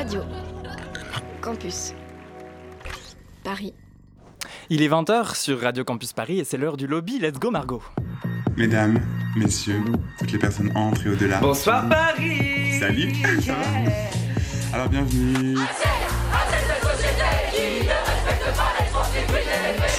[0.00, 0.22] Radio.
[1.42, 1.92] Campus.
[3.44, 3.74] Paris.
[4.70, 7.18] Il est 20h sur Radio Campus Paris et c'est l'heure du lobby.
[7.18, 7.82] Let's go Margot.
[8.56, 8.98] Mesdames,
[9.36, 9.82] messieurs,
[10.18, 11.40] toutes les personnes entrent et au-delà.
[11.40, 13.12] Bonsoir Paris Salut
[14.72, 15.58] Alors bienvenue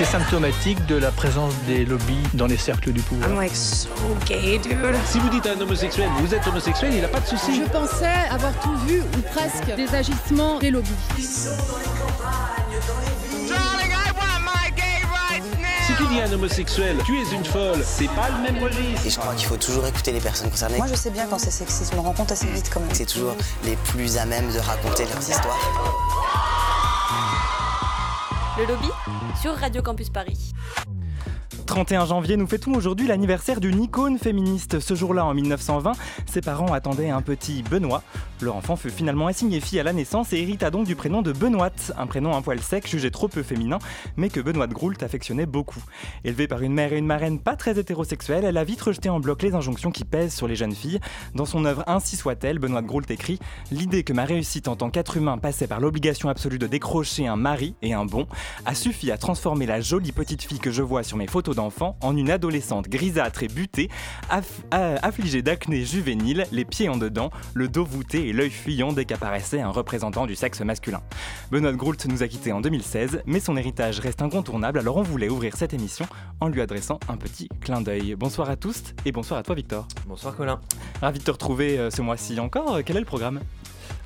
[0.02, 3.30] C'est symptomatique de la présence des lobbies dans les cercles du pouvoir.
[3.30, 3.88] I'm like so
[4.26, 4.76] gay, dude.
[5.06, 7.56] Si vous dites à un homosexuel, vous êtes homosexuel, il n'a pas de souci.
[7.56, 10.90] Je pensais avoir tout vu ou presque des agissements des lobbies.
[15.86, 19.06] Si tu dis à un homosexuel, tu es une folle, c'est pas le même registre.
[19.06, 20.78] Et je crois qu'il faut toujours écouter les personnes concernées.
[20.78, 22.90] Moi, je sais bien quand c'est sexiste, je me rends compte assez vite quand même.
[22.94, 25.60] C'est toujours les plus à même de raconter leurs histoires.
[28.58, 28.88] Le lobby
[29.42, 30.52] sur Radio Campus Paris.
[31.72, 34.82] 31 janvier, nous fêtons aujourd'hui l'anniversaire d'une icône féministe.
[34.82, 35.94] Ce jour-là, en 1920,
[36.26, 38.04] ses parents attendaient un petit Benoît.
[38.42, 41.32] Leur enfant fut finalement assigné fille à la naissance et hérita donc du prénom de
[41.32, 43.80] Benoît, un prénom un poil sec, jugé trop peu féminin,
[44.18, 45.82] mais que Benoît de Groult affectionnait beaucoup.
[46.26, 49.22] Élevée par une mère et une marraine pas très hétérosexuelles, elle a vite rejeté en
[49.22, 51.00] bloc les injonctions qui pèsent sur les jeunes filles.
[51.36, 53.40] Dans son œuvre Ainsi soit-elle, Benoît de Groult écrit
[53.72, 57.38] L'idée que ma réussite en tant qu'être humain passait par l'obligation absolue de décrocher un
[57.38, 58.28] mari et un bon
[58.66, 61.96] a suffi à transformer la jolie petite fille que je vois sur mes photos d'enfants
[62.02, 63.90] en une adolescente grisâtre et butée,
[64.32, 68.92] aff- euh, affligée d'acné juvénile, les pieds en dedans, le dos voûté et l'œil fuyant
[68.94, 71.02] dès qu'apparaissait un représentant du sexe masculin.
[71.52, 75.30] Benoît Groult nous a quittés en 2016, mais son héritage reste incontournable, alors on voulait
[75.30, 76.06] ouvrir cette émission
[76.40, 78.16] en lui adressant un petit clin d'œil.
[78.16, 79.88] Bonsoir à tous et bonsoir à toi Victor.
[80.08, 80.60] Bonsoir Colin.
[81.02, 82.80] Ravi de te retrouver euh, ce mois-ci encore.
[82.84, 83.40] Quel est le programme?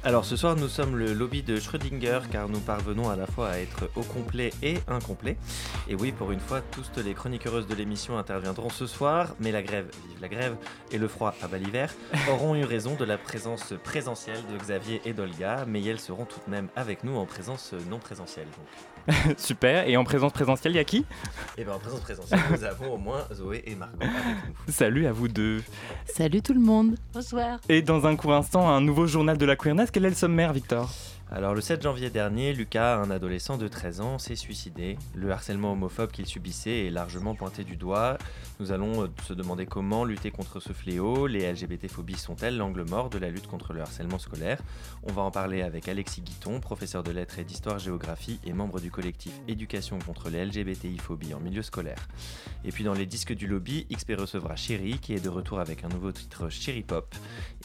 [0.05, 3.49] Alors ce soir nous sommes le lobby de Schrödinger car nous parvenons à la fois
[3.49, 5.35] à être au complet et incomplet.
[5.87, 9.51] Et oui pour une fois toutes les chroniques heureuses de l'émission interviendront ce soir, mais
[9.51, 10.57] la grève, vive la grève,
[10.91, 11.91] et le froid à bas l'hiver
[12.29, 16.39] auront eu raison de la présence présentielle de Xavier et d'Olga, mais elles seront tout
[16.45, 18.47] de même avec nous en présence non présentielle.
[18.57, 18.94] Donc.
[19.37, 21.05] Super, et en présence présentielle, il y a qui?
[21.57, 24.11] Et bien en présence présentielle nous avons au moins Zoé et Margot avec
[24.67, 24.73] nous.
[24.73, 25.63] Salut à vous deux.
[26.05, 26.95] Salut tout le monde.
[27.13, 27.59] Bonsoir.
[27.69, 29.91] Et dans un court instant, un nouveau journal de la queerness.
[29.91, 30.91] Quel est le sommaire, Victor?
[31.31, 34.95] Alors le 7 janvier dernier, Lucas, un adolescent de 13 ans, s'est suicidé.
[35.15, 38.19] Le harcèlement homophobe qu'il subissait est largement pointé du doigt.
[38.59, 41.25] Nous allons euh, se demander comment lutter contre ce fléau.
[41.25, 44.61] Les LGBT-phobies sont-elles l'angle mort de la lutte contre le harcèlement scolaire?
[45.01, 48.91] On va en parler avec Alexis Guiton, professeur de lettres et d'histoire-géographie et membre du
[48.91, 52.07] collectif Éducation contre les LGBTI-phobies en milieu scolaire.
[52.63, 55.83] Et puis dans les disques du lobby, XP recevra Chéri, qui est de retour avec
[55.83, 57.15] un nouveau titre Chéri Pop.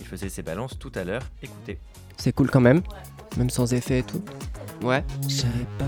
[0.00, 1.22] Il faisait ses balances tout à l'heure.
[1.43, 1.78] Écoutez.
[2.20, 2.82] C'est cool quand même,
[3.38, 4.22] même sans effet et tout.
[4.82, 5.86] Ouais, je savais pas.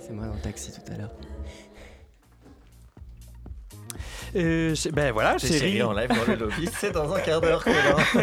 [0.00, 1.10] C'est moi dans le taxi tout à l'heure.
[4.36, 5.58] Euh, Ben voilà, chérie.
[5.58, 7.64] Chéri en live dans le lobby, c'est dans un quart d'heure.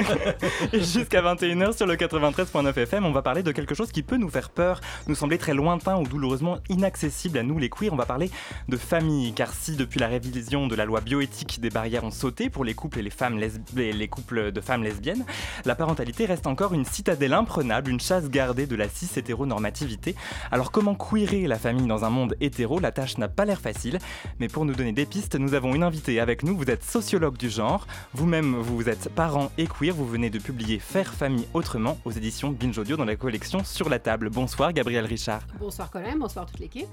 [0.74, 4.30] Jusqu'à 21h sur le 93.9 FM, on va parler de quelque chose qui peut nous
[4.30, 7.92] faire peur, nous sembler très lointain ou douloureusement inaccessible à nous les queers.
[7.92, 8.30] On va parler
[8.68, 12.50] de famille, car si depuis la révision de la loi bioéthique des barrières ont sauté
[12.50, 13.40] pour les couples et les, femmes
[13.78, 15.26] et les couples de femmes lesbiennes,
[15.66, 20.16] la parentalité reste encore une citadelle imprenable, une chasse gardée de la cis-hétéronormativité.
[20.52, 22.80] Alors comment queerer la famille dans un monde hétéro?
[22.80, 24.00] La tâche n'a pas l'air facile,
[24.40, 26.56] mais pour nous donner des pistes, nous avons une invitée avec nous.
[26.56, 30.80] Vous êtes sociologue du genre, vous-même vous êtes parent et queer, vous venez de publier
[30.80, 34.30] Faire famille autrement aux éditions Binge Audio dans la collection Sur la table.
[34.30, 35.42] Bonsoir Gabriel Richard.
[35.60, 36.88] Bonsoir Colin, bonsoir toute l'équipe.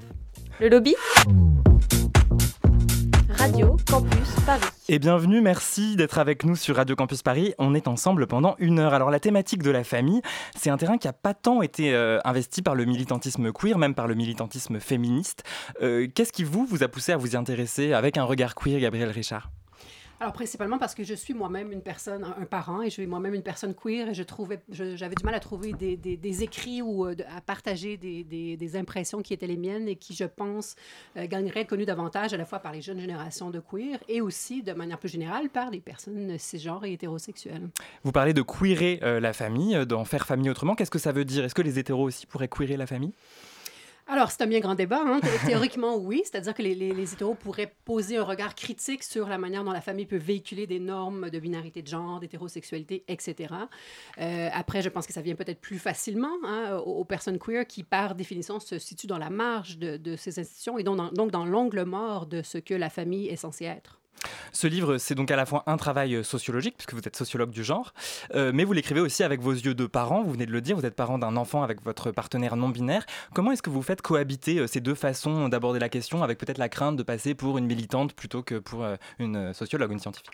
[0.61, 0.95] Le lobby
[3.39, 4.74] Radio Campus Paris.
[4.87, 7.55] Et bienvenue, merci d'être avec nous sur Radio Campus Paris.
[7.57, 8.93] On est ensemble pendant une heure.
[8.93, 10.21] Alors la thématique de la famille,
[10.55, 13.95] c'est un terrain qui n'a pas tant été euh, investi par le militantisme queer, même
[13.95, 15.43] par le militantisme féministe.
[15.81, 18.79] Euh, Qu'est-ce qui vous, vous a poussé à vous y intéresser avec un regard queer,
[18.79, 19.49] Gabriel Richard?
[20.25, 23.35] Alors principalement parce que je suis moi-même une personne, un parent, et je suis moi-même
[23.35, 27.43] une personne queer, et j'avais du mal à trouver des, des- écrits ou euh, à
[27.43, 30.77] partager des, des- impressions qui étaient les miennes et qui, je pense,
[31.19, 34.63] euh, gagneraient connues davantage à la fois par les jeunes générations de queer et aussi,
[34.63, 37.69] de manière plus générale, par les personnes cisgenres et hétérosexuelles.
[38.03, 40.75] Vous parlez de queerer euh, la famille, d'en faire famille autrement.
[40.75, 41.45] Qu'est-ce que ça veut dire?
[41.45, 43.13] Est-ce que les hétéros aussi pourraient queerer la famille?
[44.07, 45.03] Alors, c'est un bien grand débat.
[45.05, 45.19] hein.
[45.21, 46.21] Thé- Théoriquement, oui.
[46.25, 49.73] C'est-à-dire que les, les, les hétéros pourraient poser un regard critique sur la manière dont
[49.73, 53.55] la famille peut véhiculer des normes de binarité de genre, d'hétérosexualité, etc.
[54.21, 57.67] Euh, après, je pense que ça vient peut-être plus facilement hein, aux, aux personnes queer
[57.67, 61.11] qui, par définition, se situent dans la marge de, de ces institutions et donc dans,
[61.11, 64.01] donc dans l'angle mort de ce que la famille est censée être.
[64.53, 67.51] Ce livre, c'est donc à la fois un travail euh, sociologique, puisque vous êtes sociologue
[67.51, 67.93] du genre,
[68.35, 70.77] euh, mais vous l'écrivez aussi avec vos yeux de parents, vous venez de le dire,
[70.77, 73.05] vous êtes parent d'un enfant avec votre partenaire non binaire.
[73.35, 76.59] Comment est-ce que vous faites cohabiter euh, ces deux façons d'aborder la question, avec peut-être
[76.59, 78.85] la crainte de passer pour une militante plutôt que pour
[79.19, 80.31] une sociologue, une scientifique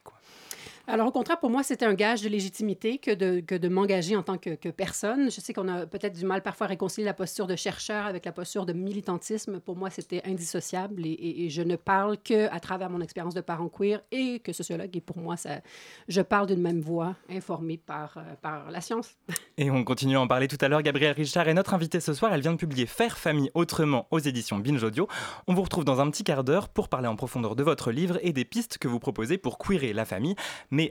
[0.93, 4.17] Alors, au contraire, pour moi, c'était un gage de légitimité que de, que de m'engager
[4.17, 5.31] en tant que, personne.
[5.31, 8.25] Je sais qu'on a peut-être du mal parfois à réconcilier la posture de chercheur avec
[8.25, 9.61] la posture de militantisme.
[9.61, 13.69] Pour moi, c'était indissociable et, je ne parle que à travers mon expérience de parent
[13.69, 14.97] queer et que sociologue.
[14.97, 15.61] Et pour moi, ça,
[16.09, 19.17] je parle d'une même voix, informée par, euh, par la science.
[19.59, 20.83] Et on continue à en parler tout à l'heure.
[20.83, 22.35] Gabrielle Richard est notre invitée ce soir.
[22.35, 25.07] Elle vient de publier Faire famille autrement aux éditions Binge Audio.
[25.47, 28.19] On vous retrouve dans un petit quart d'heure pour parler en profondeur de votre livre
[28.23, 30.35] et des pistes que vous proposez pour queerer la famille.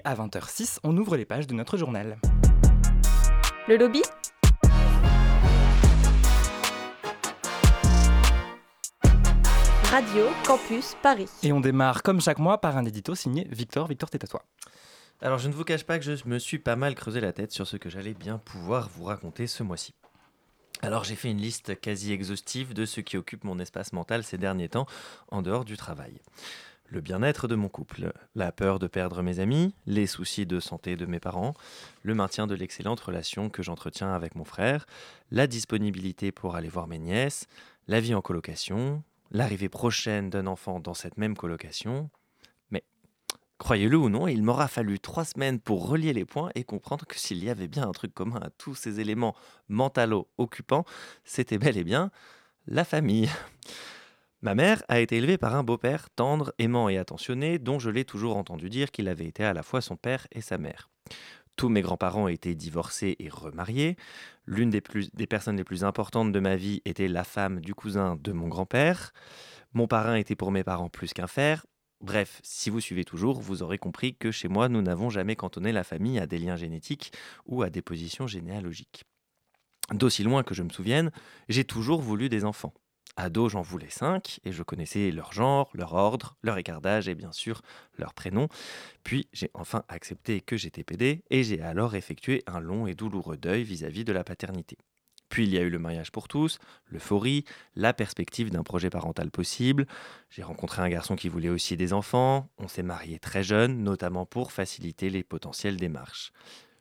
[0.04, 2.18] À 20h06, on ouvre les pages de notre journal.
[3.68, 4.02] Le lobby?
[9.86, 11.30] Radio Campus Paris.
[11.42, 13.88] Et on démarre comme chaque mois par un édito signé Victor.
[13.88, 14.44] Victor, c'est à toi.
[15.22, 17.52] Alors je ne vous cache pas que je me suis pas mal creusé la tête
[17.52, 19.94] sur ce que j'allais bien pouvoir vous raconter ce mois-ci.
[20.82, 24.38] Alors j'ai fait une liste quasi exhaustive de ce qui occupe mon espace mental ces
[24.38, 24.86] derniers temps
[25.30, 26.22] en dehors du travail
[26.90, 30.96] le bien-être de mon couple, la peur de perdre mes amis, les soucis de santé
[30.96, 31.54] de mes parents,
[32.04, 34.86] le maintien de l'excellente relation que j'entretiens avec mon frère,
[35.32, 37.48] la disponibilité pour aller voir mes nièces,
[37.88, 42.10] la vie en colocation, l'arrivée prochaine d'un enfant dans cette même colocation.
[42.72, 42.84] Mais,
[43.60, 47.20] croyez-le ou non, il m'aura fallu trois semaines pour relier les points et comprendre que
[47.20, 49.36] s'il y avait bien un truc commun à tous ces éléments
[49.68, 50.86] mentalo occupants,
[51.24, 52.10] c'était bel et bien
[52.68, 53.30] la famille.
[54.42, 58.06] Ma mère a été élevée par un beau-père tendre, aimant et attentionné, dont je l'ai
[58.06, 60.90] toujours entendu dire qu'il avait été à la fois son père et sa mère.
[61.58, 63.98] Tous mes grands-parents étaient divorcés et remariés.
[64.46, 64.80] L'une des,
[65.28, 69.12] personnes les plus importantes de ma vie était la femme du cousin de mon grand-père.
[69.74, 71.66] Mon parrain était pour mes parents plus qu'un fer.
[72.00, 75.74] Bref, si vous suivez toujours, vous aurez compris que chez moi, nous n'avons jamais cantonné
[75.74, 77.12] la famille à des liens génétiques
[77.46, 79.04] ou à des positions généalogiques.
[79.92, 81.12] D'aussi loin que je me souvienne,
[81.50, 82.74] j'ai toujours voulu des enfants.
[83.19, 87.16] Ado, j'en voulais cinq, et je connaissais leur genre, leur ordre, leur écart d'âge et
[87.16, 87.62] bien sûr
[87.98, 88.48] leur prénom.
[89.04, 93.38] Puis j'ai enfin accepté que j'étais pédé, et j'ai alors effectué un long et douloureux
[93.38, 94.77] deuil vis-à-vis de la paternité.
[95.30, 96.57] Puis il y a eu le mariage pour tous,
[96.88, 97.45] l'euphorie,
[97.75, 99.86] la perspective d'un projet parental possible.
[100.30, 102.50] J'ai rencontré un garçon qui voulait aussi des enfants.
[102.57, 106.31] On s'est marié très jeune, notamment pour faciliter les potentielles démarches.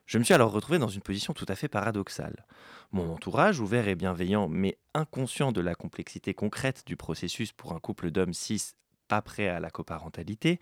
[0.09, 2.47] Je me suis alors retrouvé dans une position tout à fait paradoxale.
[2.91, 7.79] Mon entourage, ouvert et bienveillant, mais inconscient de la complexité concrète du processus pour un
[7.79, 8.71] couple d'hommes cis
[9.07, 10.57] pas prêt à la coparentalité,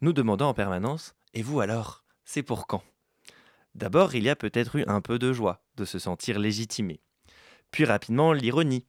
[0.00, 2.02] nous demandant en permanence Et vous alors?
[2.24, 2.82] C'est pour quand?
[3.76, 7.00] D'abord, il y a peut-être eu un peu de joie de se sentir légitimé.
[7.70, 8.86] Puis rapidement, l'ironie.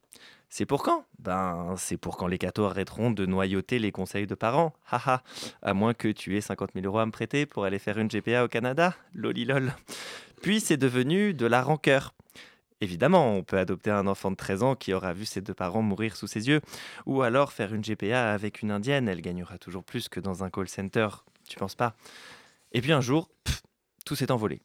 [0.53, 1.05] C'est pour quand?
[1.17, 4.73] Ben, c'est pour quand les cathos arrêteront de noyauter les conseils de parents.
[4.91, 5.23] Haha,
[5.61, 8.09] à moins que tu aies 50 000 euros à me prêter pour aller faire une
[8.09, 8.93] GPA au Canada.
[9.13, 9.73] Lolilol.
[10.41, 12.13] Puis c'est devenu de la rancœur.
[12.81, 15.81] Évidemment, on peut adopter un enfant de 13 ans qui aura vu ses deux parents
[15.81, 16.59] mourir sous ses yeux,
[17.05, 20.49] ou alors faire une GPA avec une indienne, elle gagnera toujours plus que dans un
[20.49, 21.07] call center,
[21.47, 21.95] tu penses pas?
[22.73, 23.29] Et puis un jour,
[24.05, 24.61] tout s'est envolé.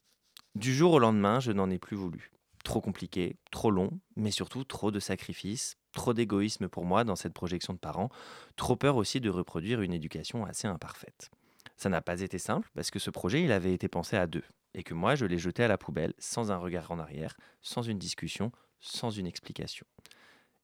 [0.56, 2.33] Du jour au lendemain, je n'en ai plus voulu.
[2.66, 7.32] Trop compliqué, trop long, mais surtout trop de sacrifices, trop d'égoïsme pour moi dans cette
[7.32, 8.10] projection de parents,
[8.56, 11.30] trop peur aussi de reproduire une éducation assez imparfaite.
[11.76, 14.42] Ça n'a pas été simple parce que ce projet, il avait été pensé à deux
[14.74, 17.82] et que moi, je l'ai jeté à la poubelle sans un regard en arrière, sans
[17.82, 19.86] une discussion, sans une explication.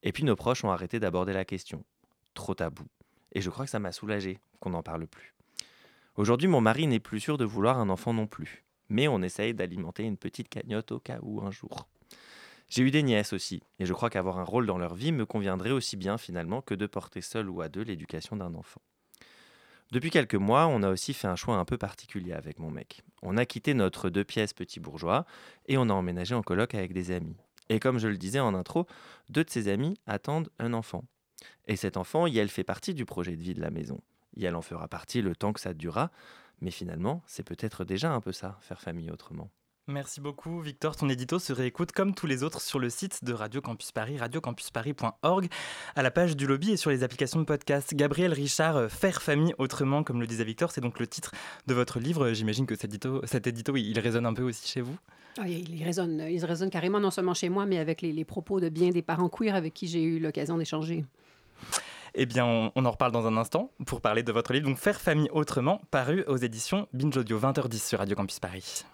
[0.01, 1.85] Et puis nos proches ont arrêté d'aborder la question.
[2.33, 2.83] Trop tabou.
[3.31, 5.33] Et je crois que ça m'a soulagé qu'on n'en parle plus.
[6.17, 9.53] Aujourd'hui, mon mari n'est plus sûr de vouloir un enfant non plus, mais on essaye
[9.53, 11.87] d'alimenter une petite cagnotte au cas où un jour.
[12.69, 15.25] J'ai eu des nièces aussi, et je crois qu'avoir un rôle dans leur vie me
[15.25, 18.81] conviendrait aussi bien finalement que de porter seul ou à deux l'éducation d'un enfant.
[19.91, 23.01] Depuis quelques mois, on a aussi fait un choix un peu particulier avec mon mec.
[23.21, 25.25] On a quitté notre deux pièces petit bourgeois
[25.67, 27.35] et on a emménagé en coloc avec des amis.
[27.69, 28.87] Et comme je le disais en intro,
[29.29, 31.03] deux de ses amis attendent un enfant.
[31.67, 33.99] Et cet enfant, elle fait partie du projet de vie de la maison.
[34.41, 36.11] elle en fera partie le temps que ça durera.
[36.63, 39.51] Mais finalement, c'est peut-être déjà un peu ça, faire famille autrement.
[39.87, 40.95] Merci beaucoup Victor.
[40.95, 44.17] Ton édito se réécoute comme tous les autres sur le site de Radio Campus Paris,
[44.17, 45.49] radiocampusparis.org,
[45.97, 47.93] à la page du lobby et sur les applications de podcast.
[47.93, 51.33] Gabriel Richard, euh, Faire famille autrement, comme le disait Victor, c'est donc le titre
[51.67, 52.31] de votre livre.
[52.31, 54.97] J'imagine que cet édito, cet édito, il résonne un peu aussi chez vous
[55.41, 58.59] oui, il résonne, il résonne carrément non seulement chez moi, mais avec les, les propos
[58.59, 61.05] de bien des parents queer avec qui j'ai eu l'occasion d'échanger.
[62.15, 65.01] Eh bien, on, en reparle dans un instant pour parler de votre livre, donc Faire
[65.01, 68.85] famille autrement, paru aux éditions Binge Audio, 20h10 sur Radio Campus Paris.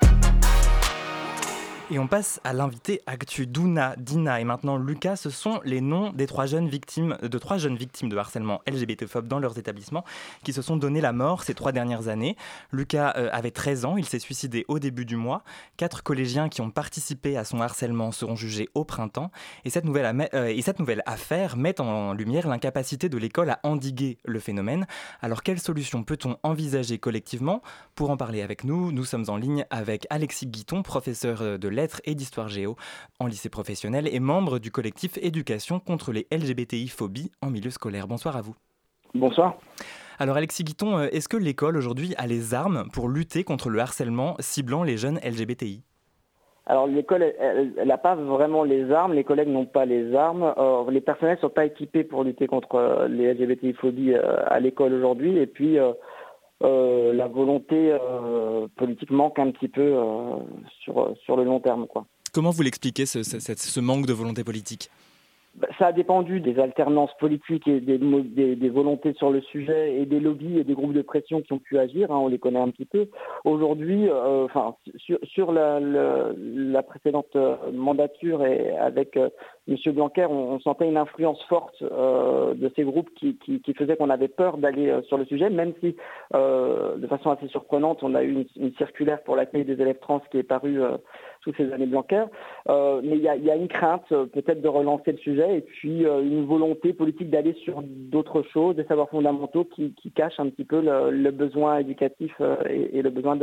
[1.91, 3.47] Et on passe à l'invité Actu.
[3.47, 7.57] Duna, Dina et maintenant Lucas, ce sont les noms des trois jeunes victimes, de trois
[7.57, 10.05] jeunes victimes de harcèlement LGBTphobe dans leurs établissements
[10.43, 12.37] qui se sont donné la mort ces trois dernières années.
[12.71, 15.43] Lucas euh, avait 13 ans, il s'est suicidé au début du mois.
[15.77, 19.31] Quatre collégiens qui ont participé à son harcèlement seront jugés au printemps.
[19.65, 23.59] Et cette nouvelle, euh, et cette nouvelle affaire met en lumière l'incapacité de l'école à
[23.63, 24.85] endiguer le phénomène.
[25.23, 27.63] Alors quelle solution peut-on envisager collectivement?
[27.95, 31.78] Pour en parler avec nous, nous sommes en ligne avec Alexis Guiton, professeur euh, de
[31.79, 32.75] lettres et d'histoire géo
[33.19, 38.07] en lycée professionnel et membre du collectif Éducation contre les LGBTI-phobies en milieu scolaire.
[38.07, 38.55] Bonsoir à vous.
[39.13, 39.57] Bonsoir.
[40.19, 43.79] Alors Alexis Guiton, euh, est-ce que l'école aujourd'hui a les armes pour lutter contre le
[43.79, 45.83] harcèlement ciblant les jeunes LGBTI
[46.69, 50.53] alors l'école, elle n'a pas vraiment les armes, les collègues n'ont pas les armes,
[50.91, 54.93] les personnels ne sont pas équipés pour lutter contre euh, les LGBTI-phobies euh, à l'école
[54.93, 55.79] aujourd'hui, et puis
[56.61, 60.35] euh, la volonté euh, politique manque un petit peu euh,
[60.83, 61.87] sur, sur le long terme.
[61.87, 62.05] Quoi.
[62.33, 64.89] Comment vous l'expliquez, ce, ce, manque de volonté politique?
[65.77, 70.05] Ça a dépendu des alternances politiques et des, des, des, volontés sur le sujet et
[70.05, 72.11] des lobbies et des groupes de pression qui ont pu agir.
[72.11, 73.07] Hein, on les connaît un petit peu.
[73.45, 77.35] Aujourd'hui, euh, enfin, sur, sur la, la, la, précédente
[77.73, 79.29] mandature et avec euh,
[79.69, 79.77] M.
[79.93, 84.09] Blanquer, on, sentait une influence forte euh, de ces groupes qui, qui, qui faisait qu'on
[84.09, 85.95] avait peur d'aller euh, sur le sujet, même si,
[86.33, 89.99] euh, de façon assez surprenante, on a eu une, une circulaire pour l'accueil des élèves
[89.99, 90.81] trans qui est parue
[91.41, 92.25] toutes ces années Blanquer.
[92.67, 96.93] mais il y a, une crainte peut-être de relancer le sujet et puis une volonté
[96.93, 101.79] politique d'aller sur d'autres choses, des savoirs fondamentaux qui, cachent un petit peu le, besoin
[101.79, 102.33] éducatif
[102.69, 103.37] et, le besoin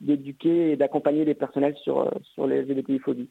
[0.00, 3.30] d'éduquer et d'accompagner les personnels sur, sur les LGBTI-phobies.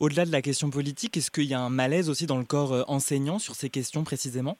[0.00, 2.84] Au-delà de la question politique, est-ce qu'il y a un malaise aussi dans le corps
[2.88, 4.56] enseignant sur ces questions précisément?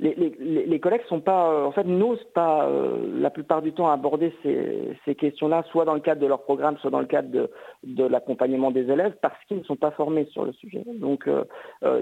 [0.00, 5.94] Les, collègues euh, n'osent pas euh, la plupart du temps aborder ces, questions-là, soit dans
[5.94, 7.48] le cadre de leur programme, soit dans le cadre
[7.82, 10.84] de, l'accompagnement des élèves, parce qu'ils ne sont pas formés sur le sujet.
[10.86, 11.44] Donc, euh,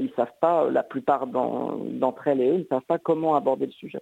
[0.01, 3.67] ils savent pas, la plupart d'entre elles et eux, ils ne savent pas comment aborder
[3.67, 4.01] le sujet.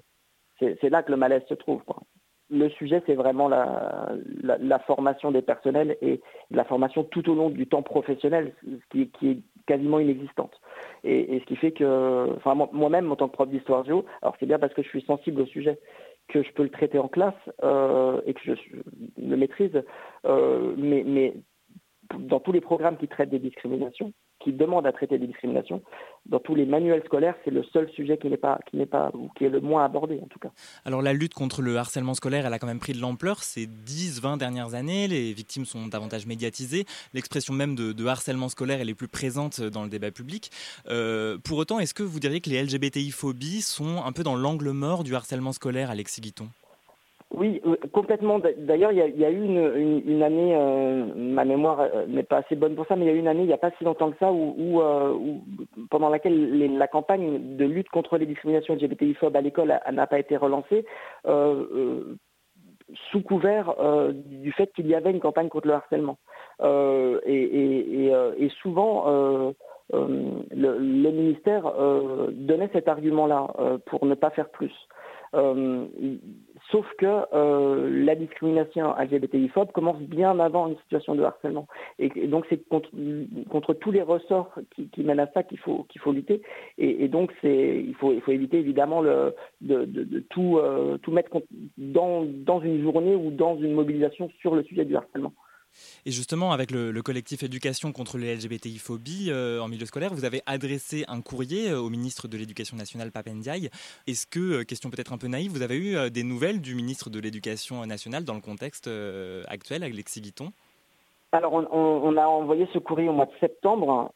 [0.58, 1.82] C'est là que le malaise se trouve.
[1.84, 2.02] Quoi
[2.50, 6.20] le sujet, c'est vraiment la, formation des personnels et
[6.50, 8.54] la formation tout au long du temps professionnel,
[8.90, 10.60] qui, qui est quasiment inexistante.
[11.04, 14.46] Et, ce qui fait que, enfin, moi-même, en tant que prof d'histoire géo, alors c'est
[14.46, 15.78] bien parce que je suis sensible au sujet
[16.28, 18.52] que je peux le traiter en classe euh, et que je,
[19.18, 19.82] le maîtrise,
[20.24, 21.34] euh, mais
[22.18, 24.12] dans tous les programmes qui traitent des discriminations,
[24.44, 25.82] qui demandent à traiter des discriminations,
[26.26, 29.10] dans tous les manuels scolaires, c'est le seul sujet qui n'est pas, qui n'est pas,
[29.14, 30.50] ou qui est le moins abordé en tout cas.
[30.84, 33.66] Alors la lutte contre le harcèlement scolaire, elle a quand même pris de l'ampleur ces
[33.66, 35.08] 10-20 dernières années.
[35.08, 36.84] Les victimes sont davantage médiatisées.
[37.14, 40.50] L'expression même de, de, harcèlement scolaire, elle est plus présente dans le débat public.
[40.88, 44.70] Euh, pour autant, est-ce que vous diriez que les LGBTI-phobies sont un peu dans l'angle
[44.70, 46.48] mort du harcèlement scolaire, Alexis Guiton?
[47.36, 48.38] Oui, euh, complètement.
[48.58, 52.76] D'ailleurs, il, y, a eu une, année, euh, ma mémoire euh, n'est pas assez bonne
[52.76, 54.10] pour ça, mais il y a eu une année, il n'y a pas si longtemps
[54.10, 54.30] que ça,
[55.90, 60.36] pendant laquelle la campagne de lutte contre les discriminations LGBTI-phobes à l'école n'a pas été
[60.36, 60.84] relancée,
[61.24, 63.74] sous couvert
[64.12, 66.18] du fait qu'il y avait une campagne contre le harcèlement.
[66.62, 69.54] et, souvent,
[69.92, 71.72] le, ministère
[72.32, 74.72] donnait cet argument-là pour ne pas faire plus.
[76.70, 81.66] Sauf que euh, la discrimination LGBTI-phobe commence bien avant une situation de harcèlement.
[81.98, 86.12] Et, donc c'est contre, tous les ressorts qui, mènent à ça qu'il faut, qu'il faut
[86.12, 86.40] lutter.
[86.78, 89.34] Et, donc il, faut, il faut éviter évidemment de,
[90.30, 91.30] tout, euh, mettre
[91.76, 95.32] dans une journée ou dans une mobilisation sur le sujet du harcèlement.
[96.06, 100.24] Et justement, avec le, le, collectif Éducation contre les LGBTI-phobies euh, en milieu scolaire, vous
[100.24, 103.70] avez adressé un courrier euh, au ministre de l'Éducation nationale, Papendiaï.
[104.06, 107.10] Est-ce que, euh, question peut-être un peu naïve, vous avez eu des nouvelles du ministre
[107.10, 110.52] de l'Éducation nationale dans le contexte euh, actuel, Alexis Guiton
[111.32, 114.12] Alors, on, on, a envoyé ce courrier au mois de septembre.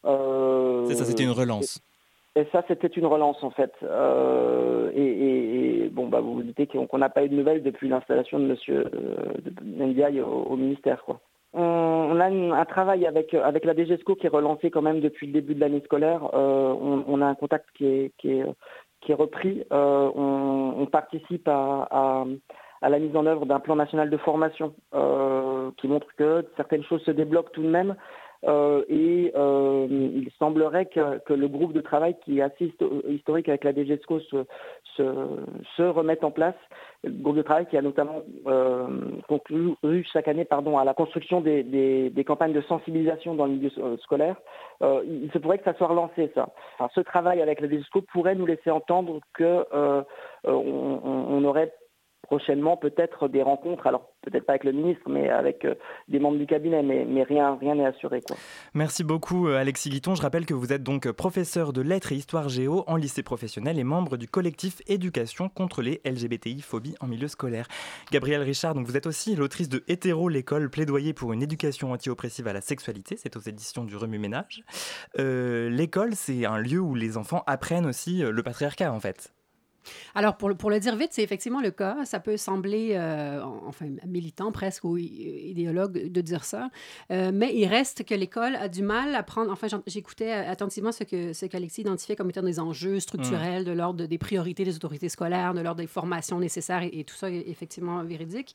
[0.88, 1.80] C'est ça, c'était une relance.
[2.38, 3.72] Et ça, c'était une relance en fait.
[3.82, 7.64] Euh, et, et, et, bon, bah, vous vous dites qu'on n'a pas eu de nouvelles
[7.64, 11.20] depuis l'installation de Monsieur euh, Ndiaye au, au, ministère, quoi.
[11.54, 15.32] On, a un travail avec avec la DGESCO qui est relancé quand même depuis le
[15.32, 16.28] début de l'année scolaire.
[16.34, 16.74] Euh,
[17.06, 18.12] on, a un contact qui
[19.08, 19.64] est repris.
[19.72, 22.24] Euh, on, participe à,
[22.82, 27.02] la mise en œuvre d'un plan national de formation euh, qui montre que certaines choses
[27.02, 27.96] se débloquent tout de même.
[28.44, 32.72] Euh, et euh, il semblerait que, que, le groupe de travail qui est assez
[33.08, 34.44] historique avec la DGESCO se,
[34.96, 35.02] se,
[35.76, 36.54] se, remette en place.
[37.02, 38.86] Le groupe de travail qui a notamment euh,
[39.26, 39.74] conclu
[40.12, 43.70] chaque année pardon, à la construction des, des, des, campagnes de sensibilisation dans le milieu
[44.02, 44.36] scolaire.
[44.82, 46.48] Euh, il se pourrait que ça soit relancé, ça.
[46.78, 50.02] Enfin, ce travail avec la DGESCO pourrait nous laisser entendre que euh,
[50.44, 51.72] on, aurait
[52.22, 55.74] prochainement peut-être des rencontres, alors peut-être pas avec le ministre, mais avec euh,
[56.08, 58.22] des membres du cabinet, mais, rien rien n'est assuré.
[58.74, 60.14] Merci beaucoup euh, Alexis Guiton.
[60.14, 63.78] Je rappelle que vous êtes donc professeur de lettres et histoire géo en lycée professionnel
[63.78, 67.66] et membre du collectif Éducation contre les LGBTI phobies en milieu scolaire.
[68.10, 72.48] Gabrielle Richard, donc vous êtes aussi l'autrice de Hétéro l'école, plaidoyer pour une éducation anti-oppressive
[72.48, 74.62] à la sexualité, c'est aux éditions du Remue Ménage.
[75.18, 79.32] Euh, l'école, c'est un lieu où les enfants apprennent aussi le patriarcat en fait.
[80.14, 82.04] Alors, pour le, pour le dire vite, c'est effectivement le cas.
[82.04, 86.70] Ça peut sembler, euh, enfin, militant presque ou idéologue de dire ça,
[87.10, 89.50] euh, mais il reste que l'école a du mal à prendre.
[89.50, 94.06] Enfin, j'écoutais attentivement ce que ce qu'Alexis identifiait comme étant des enjeux structurels de l'ordre
[94.06, 98.02] des priorités des autorités scolaires, de l'ordre des formations nécessaires et, tout ça est effectivement
[98.04, 98.54] véridique.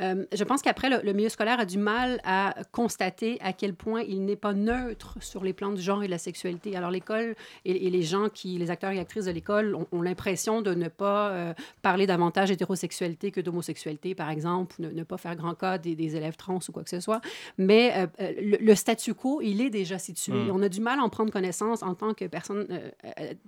[0.00, 4.02] Euh, je pense qu'après, le, milieu scolaire a du mal à constater à quel point
[4.02, 6.76] il n'est pas neutre sur les plans du genre et de la sexualité.
[6.76, 7.34] Alors, l'école
[7.64, 10.88] et, les gens qui, les acteurs et actrices de l'école ont l'impression de de ne
[10.88, 15.78] pas euh, parler davantage d'hétérosexualité que d'homosexualité, par exemple, ne, ne, pas faire grand cas
[15.78, 17.20] des, élèves trans ou quoi que ce soit.
[17.58, 20.32] Mais euh, euh, le, statu quo, il est déjà situé.
[20.32, 20.50] Mm.
[20.52, 22.66] On a du mal à en prendre connaissance en tant que personne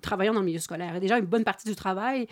[0.00, 0.94] travaillant dans le milieu scolaire.
[0.96, 2.26] Et déjà, une bonne partie du travail,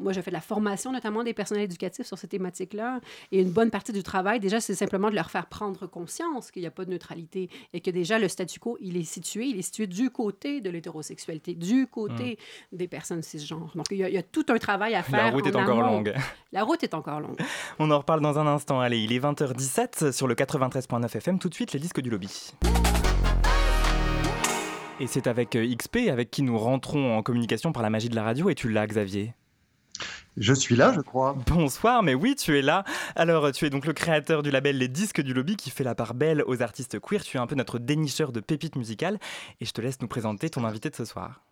[0.00, 3.00] moi, j'ai fait de la formation notamment des personnels éducatifs sur ces thématiques-là,
[3.32, 6.62] et une bonne partie du travail, déjà, c'est simplement de leur faire prendre conscience qu'il
[6.62, 9.58] n'y a pas de neutralité et que déjà, le statu quo, il est situé, il
[9.58, 12.38] est situé du côté de l'hétérosexualité, du côté
[12.72, 12.76] mm.
[12.76, 13.72] des personnes cisgenres.
[13.74, 15.24] Donc, il y, a, y a tout un travail à faire.
[15.24, 16.14] La route est encore longue.
[16.52, 17.38] La route est encore longue.
[17.78, 18.80] On en reparle dans un instant.
[18.80, 21.38] Allez, il est 20h17 sur le 93.9 FM.
[21.38, 22.52] Tout de suite, les disques du lobby.
[24.98, 28.14] Et c'est avec euh, XP, avec qui nous rentrons en communication par la magie de
[28.14, 28.48] la radio.
[28.48, 29.34] Et tu l'as, Xavier?
[30.36, 31.34] Je suis là, je crois.
[31.46, 32.84] Bonsoir, mais oui, tu es là.
[33.14, 35.94] Alors, tu es donc le créateur du label Les Disques du Lobby qui fait la
[35.94, 37.22] part belle aux artistes queer.
[37.22, 39.18] Tu es un peu notre dénicheur de pépites musicales.
[39.60, 41.45] Et je te laisse nous présenter ton invité de ce soir.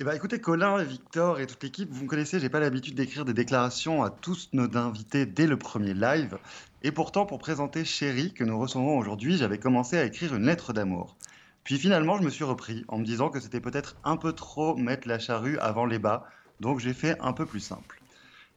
[0.00, 3.24] Eh ben, écoutez, Colin, Victor et toute l'équipe, vous me connaissez, j'ai pas l'habitude d'écrire
[3.24, 6.36] des déclarations à tous nos invités dès le premier live.
[6.82, 10.72] Et pourtant, pour présenter Chéri, que nous recevons aujourd'hui, j'avais commencé à écrire une lettre
[10.72, 11.16] d'amour.
[11.62, 14.74] Puis finalement, je me suis repris en me disant que c'était peut-être un peu trop
[14.74, 16.26] mettre la charrue avant les bas,
[16.58, 18.02] donc j'ai fait un peu plus simple.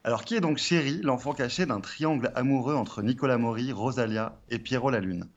[0.03, 4.57] Alors, qui est donc Chéri, l'enfant caché d'un triangle amoureux entre Nicolas Maury, Rosalia et
[4.57, 5.29] Pierrot la Lune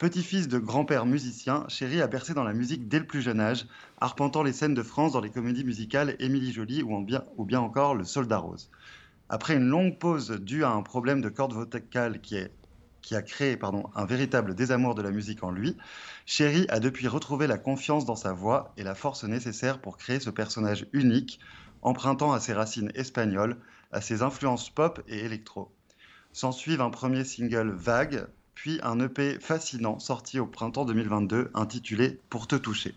[0.00, 3.66] Petit-fils de grand-père musicien, Chéri a bercé dans la musique dès le plus jeune âge,
[4.00, 7.60] arpentant les scènes de France dans les comédies musicales Émilie Jolie ou, bien, ou bien
[7.60, 8.70] encore Le Soldat Rose.
[9.28, 12.50] Après une longue pause due à un problème de corde vocale qui, est,
[13.02, 15.76] qui a créé pardon, un véritable désamour de la musique en lui,
[16.24, 20.18] Chéri a depuis retrouvé la confiance dans sa voix et la force nécessaire pour créer
[20.18, 21.40] ce personnage unique,
[21.82, 23.58] empruntant à ses racines espagnoles,
[23.92, 25.70] à ses influences pop et électro.
[26.32, 28.28] S'ensuivent un premier single vague,
[28.62, 32.94] puis un EP fascinant sorti au printemps 2022 intitulé Pour te toucher.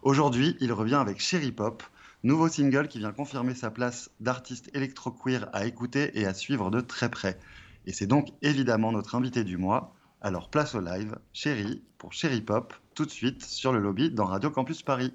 [0.00, 1.82] Aujourd'hui, il revient avec Cherry Pop,
[2.22, 6.80] nouveau single qui vient confirmer sa place d'artiste électro-queer à écouter et à suivre de
[6.80, 7.38] très près.
[7.84, 9.94] Et c'est donc évidemment notre invité du mois.
[10.22, 14.24] Alors place au live, Chéri, pour Cherry Pop, tout de suite sur le lobby dans
[14.24, 15.12] Radio Campus Paris.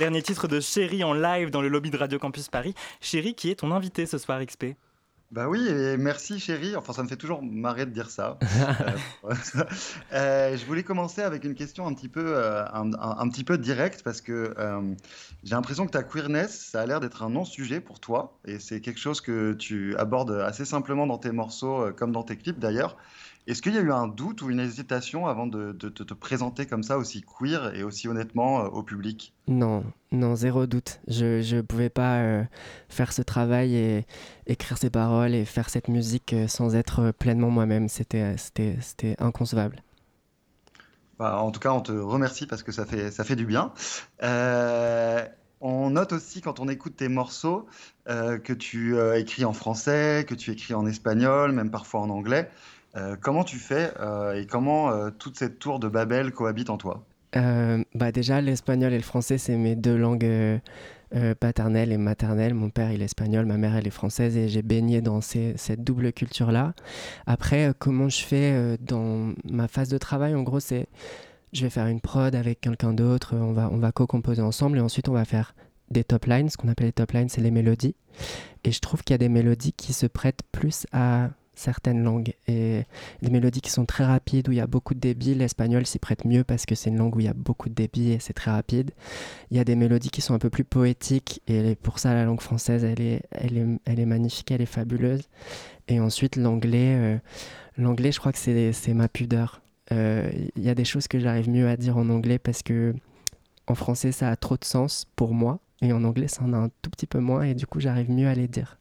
[0.00, 2.74] Dernier titre de Chérie en live dans le lobby de Radio Campus Paris.
[3.00, 4.74] Chérie qui est ton invité ce soir XP.
[5.30, 6.74] Bah oui, et merci chérie.
[6.74, 8.38] Enfin, ça me fait toujours marrer de dire ça.
[9.24, 9.34] Euh,
[10.12, 13.44] euh, je voulais commencer avec une question un petit peu, euh, un, un- un petit
[13.44, 14.54] peu directe parce que
[15.44, 18.80] j'ai l'impression que ta queerness, ça a l'air d'être un non-sujet pour toi et c'est
[18.80, 22.96] quelque chose que tu abordes assez simplement dans tes morceaux comme dans tes clips d'ailleurs.
[23.46, 26.14] Est-ce qu'il y a eu un doute ou une hésitation avant de, de- de te
[26.14, 29.34] présenter comme ça aussi queer et aussi honnêtement euh, au public?
[29.48, 31.00] Non, non, zéro doute.
[31.08, 32.44] Je je pouvais pas euh,
[32.88, 34.06] faire ce travail et
[34.46, 37.88] écrire ces paroles et faire cette musique euh, sans être pleinement moi-même.
[37.88, 38.36] C'était,
[39.18, 39.82] inconcevable.
[41.18, 43.72] Bah, en tout cas, on te remercie parce que ça fait, ça fait du bien.
[45.62, 47.66] On note aussi quand on écoute tes morceaux
[48.06, 52.50] que tu écris en français, que tu écris en espagnol, même parfois en anglais.
[52.96, 56.76] Euh, comment tu fais euh, et comment euh, toute cette tour de Babel cohabite en
[56.76, 57.04] toi?
[57.94, 60.58] Bah déjà, l'espagnol et le français, c'est mes deux langues euh,
[61.38, 62.54] paternelles et maternelles.
[62.54, 65.54] Mon père, il est espagnol, ma mère, elle est française et j'ai baigné dans ces-
[65.56, 66.74] cette double culture-là.
[67.26, 70.88] Après, comment je fais dans ma phase de travail, en gros, c'est
[71.52, 74.80] je vais faire une prod avec quelqu'un d'autre, on va, on va co-composer ensemble et
[74.80, 75.54] ensuite on va faire
[75.90, 76.48] des top lines.
[76.48, 77.94] Ce qu'on appelle les top lines, c'est les mélodies.
[78.64, 82.34] Et je trouve qu'il y a des mélodies qui se prêtent plus à certaines langues
[82.46, 82.84] et
[83.22, 85.34] des mélodies qui sont très rapides où il y a beaucoup de débit.
[85.34, 87.74] L'espagnol s'y prête mieux parce que c'est une langue où il y a beaucoup de
[87.74, 88.92] débit et c'est très rapide.
[89.50, 92.24] Il y a des mélodies qui sont un peu plus poétiques et pour ça la
[92.24, 95.28] langue française elle est, elle est, elle est magnifique, elle est fabuleuse.
[95.88, 97.18] Et ensuite l'anglais, euh,
[97.76, 99.60] l'anglais je crois que c'est, ma pudeur.
[99.92, 102.94] Euh, Il y a des choses que j'arrive mieux à dire en anglais parce que
[103.66, 106.56] en français ça a trop de sens pour moi et en anglais ça en a
[106.58, 108.78] un tout petit peu moins et du coup j'arrive mieux à les dire.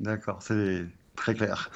[0.00, 0.86] D'accord, c'est
[1.18, 1.70] très clair.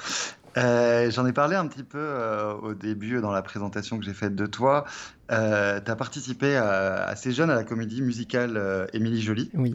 [0.57, 4.13] Euh, j'en ai parlé un petit peu euh, au début dans la présentation que j'ai
[4.13, 4.85] faite de toi.
[5.29, 9.49] tu as participé à- assez jeune à la comédie musicale euh, Émilie Jolie.
[9.53, 9.73] Oui.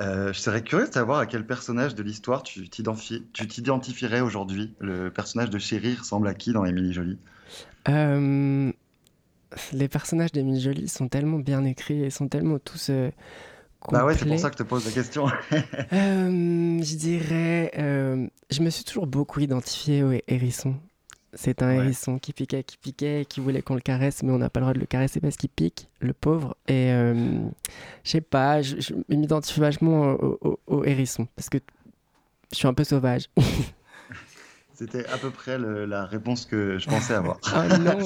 [0.00, 4.20] Euh, je serais curieux de savoir à quel personnage de l'histoire tu t'identifi- tu t'identifierais
[4.20, 4.74] aujourd'hui.
[4.78, 7.18] Le personnage de Chéri ressemble à qui dans Émilie Jolie?
[7.88, 8.70] Euh,
[9.72, 12.90] les personnages d'Émile Joly sont tellement bien écrits et sont tellement tous
[13.90, 15.26] Bah ouais, c'est pour ça que je te pose la question.
[15.92, 20.74] Euh, je dirais, euh, je me suis toujours beaucoup identifié au hérisson.
[21.34, 21.76] C'est un Ouais.
[21.84, 24.64] hérisson qui piquait, qui piquait, qui voulait qu'on le caresse, mais on n'a pas le
[24.64, 26.56] droit de le caresser parce qu'il pique, le pauvre.
[26.66, 27.14] Et euh,
[28.04, 31.58] je sais pas, je, je m'identifie vachement au, au- au hérisson parce que
[32.52, 33.28] je suis un peu sauvage.
[34.78, 37.38] C'était à peu près le- la réponse que je pensais avoir.
[37.52, 37.98] Ah non,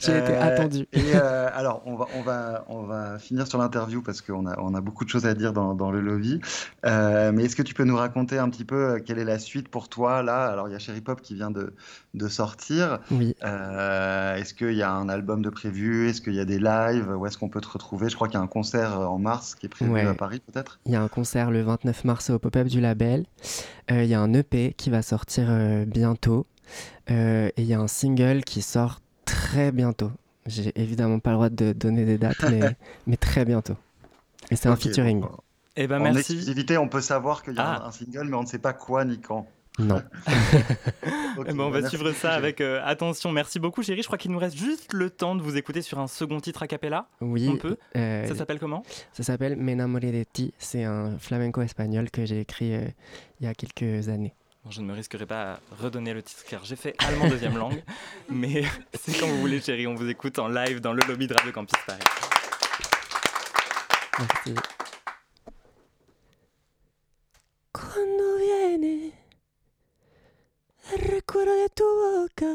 [0.00, 0.86] j'ai été attendu.
[0.92, 4.58] Et euh, alors, on va, on, va, on va finir sur l'interview parce qu'on a,
[4.58, 6.40] on a beaucoup de choses à dire dans, dans le lobby.
[6.84, 9.38] Euh, mais est-ce que tu peux nous raconter un petit peu euh, quelle est la
[9.38, 10.46] suite pour toi là?
[10.46, 11.72] Alors, il y a Cherry Pop qui vient de,
[12.14, 12.98] de sortir.
[13.12, 13.36] Oui.
[13.44, 16.08] Euh, est-ce qu'il y a un album de prévu?
[16.08, 17.08] Est-ce qu'il y a des lives?
[17.16, 18.08] Où est-ce qu'on peut te retrouver?
[18.08, 20.04] Je crois qu'il y a un concert euh, en mars qui est prévu Ouais.
[20.04, 23.24] à Paris peut-être Il y a un concert le 29 mars au pop-up du label.
[23.90, 26.46] Euh, il y a un EP qui va sortir euh, bientôt.
[27.10, 30.10] Euh, et il y a un single qui sort très bientôt.
[30.46, 32.60] J'ai évidemment pas le droit de donner des dates, mais,
[33.06, 33.76] mais très bientôt.
[34.50, 35.24] Et c'est un featuring.
[35.76, 36.18] Eh ben en merci.
[36.20, 37.86] exclusivité, on peut savoir qu'il y a Ah.
[37.86, 39.46] un, single, mais on ne sait pas quoi ni quand.
[39.78, 40.02] Non.
[41.46, 43.30] Eh ben, on bah, va suivre ça avec euh, attention.
[43.30, 44.02] Merci beaucoup, chérie.
[44.02, 46.64] Je crois qu'il nous reste juste le temps de vous écouter sur un second titre
[46.64, 47.06] a cappella.
[47.20, 47.48] Oui.
[47.48, 48.82] On peut euh, Ça s'appelle comment?
[49.12, 50.52] Ça s'appelle Me de ti.
[50.58, 52.88] C'est un flamenco espagnol que j'ai écrit euh,
[53.40, 54.34] il y a quelques années.
[54.64, 57.56] Bon, je ne me risquerai pas à redonner le titre car j'ai fait allemand deuxième
[57.58, 57.82] langue.
[58.28, 59.86] Mais c'est quand vous voulez, chérie.
[59.86, 62.00] On vous écoute en live dans le lobby de Radio Campus Paris.
[64.18, 64.54] Merci.
[67.72, 69.12] Cuando viene
[70.92, 72.54] el recuerdo de tu boca.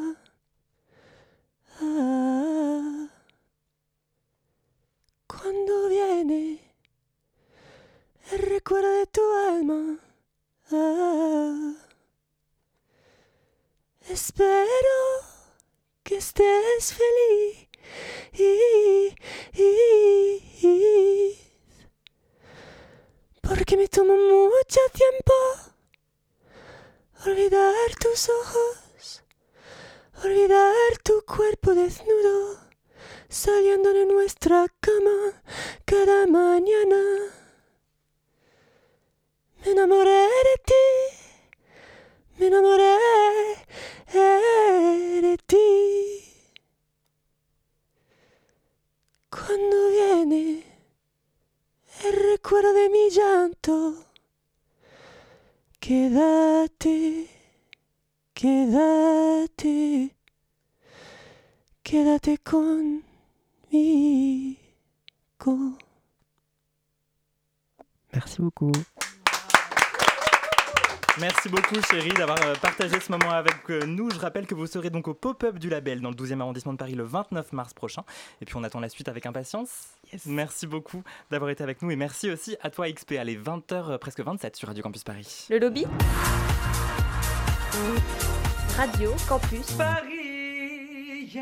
[1.81, 3.07] Ah.
[5.27, 6.59] Cuando viene
[8.31, 9.97] el recuerdo de tu alma.
[10.71, 11.82] Ah.
[14.09, 14.93] Espero
[16.17, 17.67] estés feliz.
[23.41, 25.33] Porque me tomo mucho tiempo
[27.25, 29.23] olvidar tus ojos,
[30.23, 32.59] olvidar tu cuerpo desnudo,
[33.29, 35.43] saliendo de nuestra cama
[35.85, 37.01] cada mañana.
[39.63, 41.22] Me enamoré de ti,
[42.37, 42.97] me enamoré
[44.11, 46.23] de ti.
[49.29, 50.63] Cuando viene
[52.05, 54.05] el recuerdo de mi llanto,
[55.79, 57.29] quédate,
[58.33, 60.15] quédate,
[61.83, 63.03] quédate conmigo.
[68.11, 68.71] Merci beaucoup.
[71.19, 74.09] Merci beaucoup chérie d'avoir euh, partagé ce moment avec euh, nous.
[74.09, 76.77] Je rappelle que vous serez donc au pop-up du label dans le 12e arrondissement de
[76.77, 78.03] Paris le 29 mars prochain.
[78.41, 79.69] Et puis on attend la suite avec impatience.
[80.25, 83.13] Merci beaucoup d'avoir été avec nous et merci aussi à toi XP.
[83.19, 85.45] Allez, 20h presque 27 sur Radio Campus Paris.
[85.51, 85.85] Le lobby
[88.75, 91.37] Radio Campus Paris,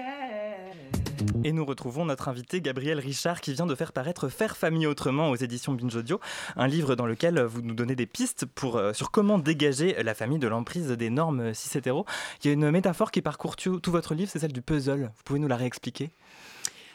[1.44, 5.30] Et nous retrouvons notre invité Gabriel Richard qui vient de faire paraître Faire famille autrement
[5.30, 6.20] aux éditions Binge Audio,
[6.56, 10.14] un livre dans lequel vous nous donnez des pistes pour, euh, sur comment dégager la
[10.14, 12.06] famille de l'emprise des normes cis hétéro.
[12.44, 15.12] Il y a une métaphore qui parcourt tout votre livre, c'est celle du puzzle.
[15.16, 16.12] Vous pouvez nous la réexpliquer?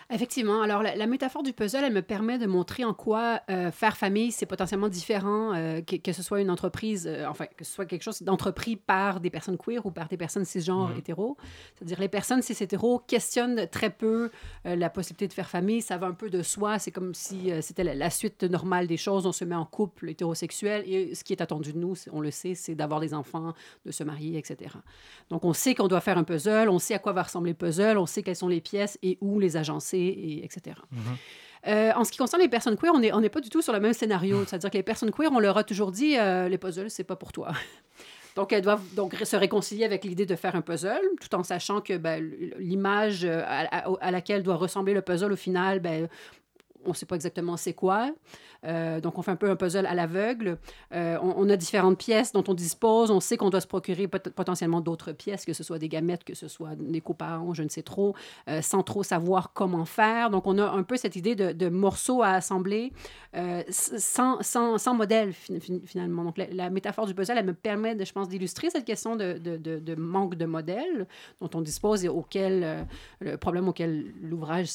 [0.09, 0.63] Effectivement.
[0.63, 3.97] Alors, la, la métaphore du puzzle, elle me permet de montrer en quoi euh, faire
[3.97, 7.73] famille, c'est potentiellement différent, euh, que, que ce soit une entreprise, euh, enfin, que ce
[7.73, 10.99] soit quelque chose d'entrepris par des personnes queer ou par des personnes cisgenres Mhm.
[10.99, 11.37] hétéros.
[11.75, 14.31] C'est-à-dire, les personnes cis hétéros questionnent très peu
[14.65, 15.83] la possibilité de faire famille.
[15.83, 16.79] Ça va un peu de soi.
[16.79, 19.27] C'est comme si c'était la, la suite normale des choses.
[19.27, 22.31] On se met en couple hétérosexuel et ce qui est attendu de nous, on le
[22.31, 23.53] sait, c'est d'avoir des enfants,
[23.85, 24.71] de se marier, etc.
[25.31, 27.57] Donc, on sait qu'on doit faire un puzzle, on sait à quoi va ressembler le
[27.57, 30.77] puzzle, on sait quelles sont les pièces et où les agencer, et etc.
[31.67, 33.73] Euh, en ce qui concerne les personnes queer, on n'est on pas du tout sur
[33.73, 34.45] le même scénario.
[34.47, 37.17] C'est-à-dire que les personnes queer, on leur a toujours dit euh, les puzzles, c'est pas
[37.17, 37.53] pour toi.
[38.37, 41.81] Donc, elles doivent donc se réconcilier avec l'idée de faire un puzzle, tout en sachant
[41.81, 42.23] que ben,
[42.59, 46.07] l'image euh, à, à- à laquelle doit ressembler le puzzle au final, ben,
[46.87, 48.11] on ne sait pas exactement c'est quoi.
[48.65, 50.59] Euh, donc, on fait un peu un puzzle à l'aveugle.
[50.95, 53.11] Euh, on, a différentes pièces dont on dispose.
[53.11, 56.25] On sait qu'on doit se procurer pot- potentiellement d'autres pièces, que ce soit des gamètes,
[56.25, 58.15] que ce soit des coparents, je ne sais trop,
[58.49, 60.31] euh, sans trop savoir comment faire.
[60.31, 62.93] Donc, on a un peu cette idée de, morceaux à assembler
[63.71, 66.25] sans, sans, modèle, fin- fin- finalement.
[66.25, 69.39] Donc, la, métaphore du puzzle, elle me permet, de, je pense, d'illustrer cette question de,
[69.39, 71.07] de, manque de modèle
[71.41, 72.87] dont on dispose et auquel,
[73.21, 74.69] le problème auquel l'ouvrage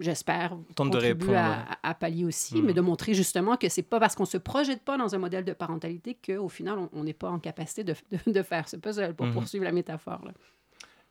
[0.00, 1.38] j'espère, Tente de contribue répondre,
[1.82, 2.66] à, à- pallier aussi, Mhm.
[2.66, 5.44] mais de montrer justement que c'est pas parce qu'on se projette pas dans un modèle
[5.44, 9.14] de parentalité qu'au final, on- n'est pas en capacité de, de- de faire ce puzzle,
[9.14, 9.32] pour Mhm.
[9.34, 10.24] poursuivre la métaphore.
[10.24, 10.32] là.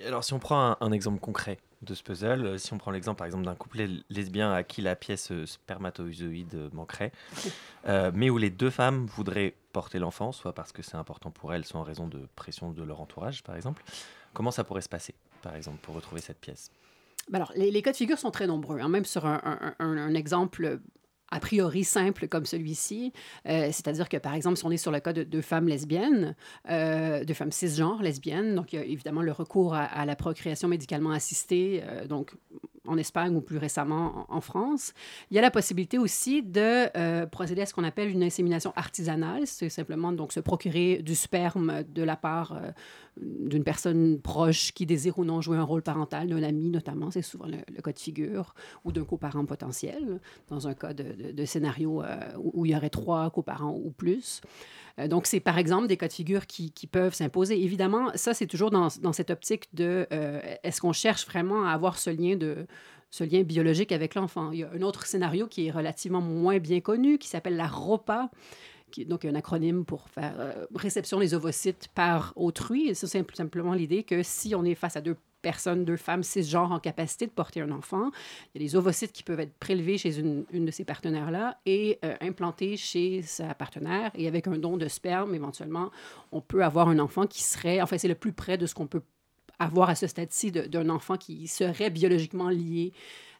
[0.05, 2.89] Alors, si on prend un, un exemple concret de ce puzzle, euh, si on prend
[2.89, 7.11] l'exemple par exemple d'un couple lesbien à qui la pièce euh, spermatozoïde euh, manquerait,
[7.87, 11.53] euh, mais où les deux femmes voudraient porter l'enfant, soit parce que c'est important pour
[11.53, 13.83] elles, soit en raison de pression de leur entourage, par exemple,
[14.33, 15.13] comment ça pourrait se passer,
[15.43, 16.71] par exemple, pour retrouver cette pièce?
[17.33, 20.79] Alors, les, cas de figure sont très nombreux, hein, même sur un, exemple
[21.31, 23.13] a priori simple comme celui-ci.
[23.47, 26.35] Euh, C'est-à-dire que, par exemple, si on est sur le cas de deux femmes lesbiennes,
[26.69, 31.83] euh, deux femmes cisgenres lesbiennes, donc évidemment le recours à, à la procréation médicalement assistée,
[31.85, 32.33] euh, donc
[32.87, 34.93] en Espagne ou plus récemment en, France.
[35.29, 38.73] Il y a la possibilité aussi de euh, procéder à ce qu'on appelle une insémination
[38.75, 39.45] artisanale.
[39.45, 42.71] C'est simplement donc se procurer du sperme de la part euh,
[43.19, 47.21] d'une personne proche qui désire ou non jouer un rôle parental, d'un ami notamment, c'est
[47.21, 52.17] souvent le, cas de figure, ou d'un coparent potentiel, dans un cas de, scénario euh,
[52.39, 54.41] où, il y aurait trois coparents ou plus.
[55.07, 57.61] Donc, c'est par exemple des cas de figure qui, peuvent s'imposer.
[57.63, 60.05] Évidemment, ça, c'est toujours dans, cette optique de
[60.63, 62.67] est-ce qu'on cherche vraiment à avoir ce lien de
[63.11, 64.51] ce lien biologique avec l'enfant.
[64.51, 67.67] Il y a un autre scénario qui est relativement moins bien connu, qui s'appelle la
[67.67, 68.31] ROPA,
[68.89, 72.95] qui est donc un acronyme pour faire euh, réception des ovocytes par autrui.
[72.95, 76.71] C'est simple- simplement l'idée que si on est face à deux personnes, deux femmes cisgenres
[76.71, 78.11] en capacité de porter un enfant,
[78.53, 81.57] il y a des ovocytes qui peuvent être prélevés chez une, une de ces partenaires-là
[81.65, 84.11] et euh, implantés chez sa partenaire.
[84.13, 85.89] Et avec un don de sperme, éventuellement,
[86.31, 88.87] on peut avoir un enfant qui serait, enfin, c'est le plus près de ce qu'on
[88.87, 89.01] peut
[89.59, 92.93] avoir à ce stade-ci de- d'un enfant qui serait biologiquement lié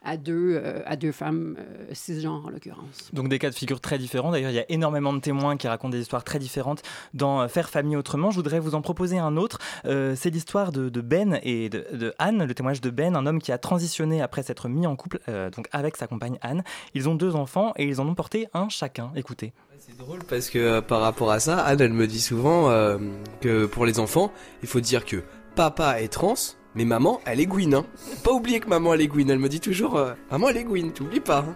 [0.03, 3.11] à deux, euh, à deux femmes euh, cisgenres, en l'occurrence.
[3.13, 4.31] Donc des cas de figure très différents.
[4.31, 6.81] D'ailleurs, il y a énormément de témoins qui racontent des histoires très différentes
[7.13, 8.31] dans euh, Faire famille autrement.
[8.31, 9.59] Je voudrais vous en proposer un autre.
[9.85, 13.27] Euh, c'est l'histoire de, de Ben et de, de Anne, le témoignage de Ben, un
[13.27, 16.63] homme qui a transitionné après s'être mis en couple euh, donc avec sa compagne Anne.
[16.95, 19.11] Ils ont deux enfants et ils en ont porté un chacun.
[19.15, 19.53] Écoutez.
[19.77, 22.97] C'est drôle parce que euh, par rapport à ça, Anne, elle me dit souvent euh,
[23.39, 24.31] que pour les enfants,
[24.63, 25.21] il faut dire que
[25.55, 26.35] papa est trans,
[26.75, 27.85] Mais maman, elle est Gwyn, hein.
[28.23, 29.29] Pas oublier que maman, elle est Gwyn.
[29.29, 31.39] Elle me dit toujours, euh, maman, elle est Gwyn, t'oublies pas.
[31.39, 31.55] hein.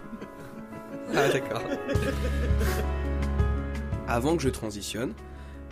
[1.14, 1.62] Ah, d'accord.
[4.08, 5.14] Avant que je transitionne,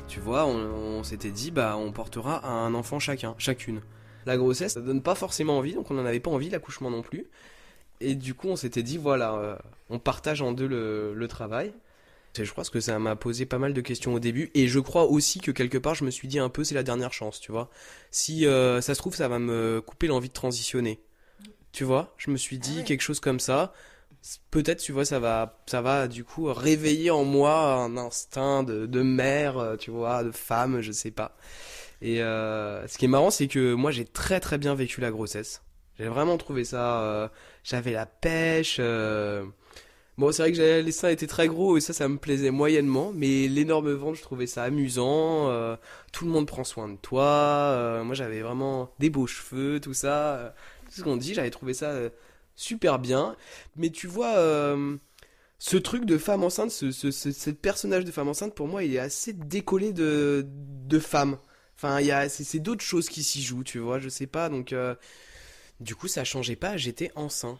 [0.08, 3.80] tu vois, on, s'était dit, bah, on portera un enfant chacun, chacune.
[4.26, 7.02] La grossesse, ça donne pas forcément envie, donc on n'en avait pas envie, l'accouchement non
[7.02, 7.26] plus.
[8.00, 9.56] Et du coup, on s'était dit, voilà, euh,
[9.90, 11.74] on partage en deux le travail.
[12.42, 14.50] Je crois que ça m'a posé pas mal de questions au début.
[14.54, 16.82] Et je crois aussi que quelque part, je me suis dit un peu, c'est la
[16.82, 17.70] dernière chance, tu vois.
[18.10, 21.00] Si euh, ça se trouve, ça va me couper l'envie de transitionner.
[21.72, 23.72] Tu vois, je me suis dit quelque chose comme ça.
[24.50, 28.86] Peut-être, tu vois, ça va, ça va du coup réveiller en moi un instinct de,
[28.86, 31.36] de mère, euh, tu vois, de femme, je sais pas.
[32.02, 35.10] Et euh, ce qui est marrant, c'est que moi, j'ai très très bien vécu la
[35.10, 35.62] grossesse.
[35.98, 37.02] J'ai vraiment trouvé ça.
[37.02, 37.28] euh,
[37.64, 38.80] J'avais la pêche.
[40.16, 43.12] Bon, c'est vrai que les seins étaient très gros et ça, ça me plaisait moyennement.
[43.14, 45.50] Mais l'énorme ventre, je trouvais ça amusant.
[45.50, 45.76] euh,
[46.12, 47.24] tout le monde prend soin de toi.
[47.24, 50.36] euh, moi, j'avais vraiment des beaux cheveux, tout ça.
[50.36, 50.50] euh,
[50.86, 51.92] tout ce qu'on dit, j'avais trouvé ça
[52.54, 53.36] super bien.
[53.76, 54.36] Mais tu vois,
[55.58, 59.32] ce truc de femme enceinte, ce, personnage de femme enceinte, pour moi, il est assez
[59.32, 61.38] décollé de, de femme.
[61.76, 64.48] Enfin, il y a, c'est, d'autres choses qui s'y jouent, tu vois, je sais pas.
[64.48, 64.72] Donc,
[65.80, 67.58] du coup, ça changeait pas, j'étais enceint.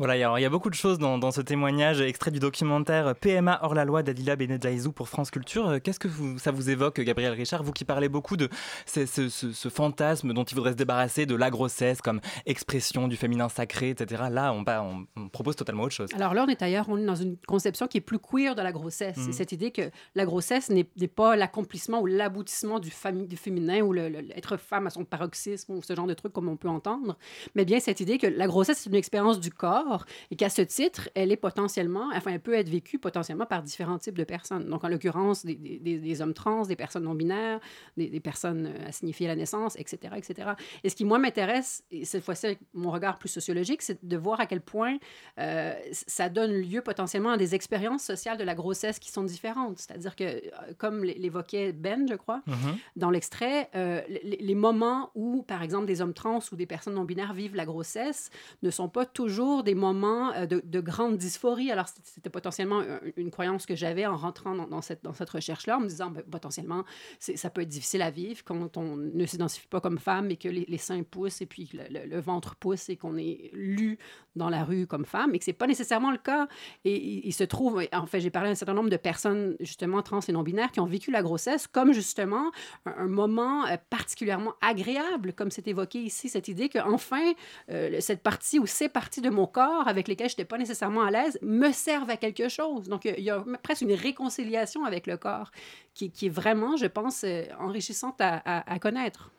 [0.00, 3.58] Voilà, il y a beaucoup de choses dans, dans ce témoignage extrait du documentaire PMA
[3.62, 5.68] hors la loi d'Adila Benedjaizou pour France Culture.
[5.68, 8.48] Euh, Qu'est-ce que vous- ça vous évoque, Gabriel Richard Vous qui parlez beaucoup de
[8.86, 13.08] ce, ce- ce- ce fantasme dont il faudrait se débarrasser, de la grossesse comme expression
[13.08, 14.22] du féminin sacré, etc.
[14.30, 16.08] Là, on, pa- on- on propose totalement autre chose.
[16.14, 18.62] Alors là, on est ailleurs, on est dans une conception qui est plus queer de
[18.62, 19.16] la grossesse.
[19.18, 20.84] C'est cette idée que la grossesse n'est
[21.14, 25.82] pas l'accomplissement ou l'aboutissement du, féminin ou le- le- être femme à son paroxysme ou
[25.82, 27.18] ce genre de truc comme on peut entendre,
[27.54, 29.88] mais bien cette idée que la grossesse, c'est une expérience du corps
[30.30, 33.98] et qu'à ce titre, elle est potentiellement, enfin, elle peut être vécue potentiellement par différents
[33.98, 34.68] types de personnes.
[34.68, 37.60] Donc, en l'occurrence, des, des- des- des hommes trans, des personnes non-binaires,
[37.96, 40.50] des, des personnes euh, assignifiées à la naissance, etc., etc.
[40.84, 44.16] Et ce qui, moi, m'intéresse, et cette fois-ci avec mon regard plus sociologique, c'est de
[44.16, 44.98] voir à quel point
[45.38, 49.78] euh, ça donne lieu potentiellement à des expériences sociales de la grossesse qui sont différentes.
[49.78, 50.40] C'est-à-dire que, euh,
[50.78, 52.76] comme l'é- l'évoquait Ben, je crois, Mhm.
[52.96, 56.94] dans l'extrait, euh, les, les moments où, par exemple, des hommes trans ou des personnes
[56.94, 58.30] non-binaires vivent la grossesse
[58.62, 61.70] ne sont pas toujours des moments euh, de, de grande dysphorie.
[61.70, 65.88] Alors, c'était- potentiellement un- une croyance que j'avais en rentrant dans, cette, recherche-là, en me
[65.88, 66.84] disant, ben, potentiellement,
[67.18, 70.48] ça peut être difficile à vivre quand on ne s'identifie pas comme femme et que
[70.48, 73.98] les, seins poussent et puis le, ventre pousse et qu'on est lu
[74.36, 76.46] dans la rue comme femme, et que c'est pas nécessairement le cas.
[76.84, 80.02] Et il, se trouve, en fait, j'ai parlé à un certain nombre de personnes, justement,
[80.02, 82.50] trans et non-binaires, qui ont vécu la grossesse comme, justement,
[82.86, 87.32] un, moment euh, particulièrement agréable, comme c'est évoqué ici, cette idée que enfin
[87.70, 91.02] euh, cette partie ou ces parties de mon corps avec lesquelles je n'étais pas nécessairement
[91.02, 92.88] à l'aise me servent à quelque chose.
[92.88, 95.50] Donc, il y a presque une réconciliation avec le corps
[95.94, 99.30] qui, est vraiment, je pense, euh, enrichissante à, connaître.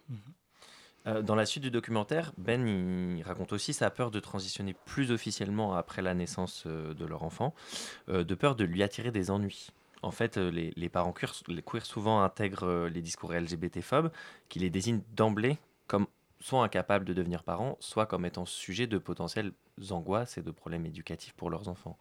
[1.08, 5.12] Euh, dans la suite du documentaire, Ben il raconte aussi sa peur de transitionner plus
[5.12, 7.56] officiellement après la naissance euh, de leur enfant,
[8.08, 9.70] de peur de lui attirer des ennuis.
[10.04, 14.12] En fait, les, parents queer, souvent intègrent les discours LGBT-phobes
[14.50, 16.08] qui les désignent d'emblée comme
[16.42, 19.54] soit incapables de devenir parents, soit comme étant sujet de potentielles
[19.90, 21.98] angoisses et de problèmes éducatifs pour leurs enfants.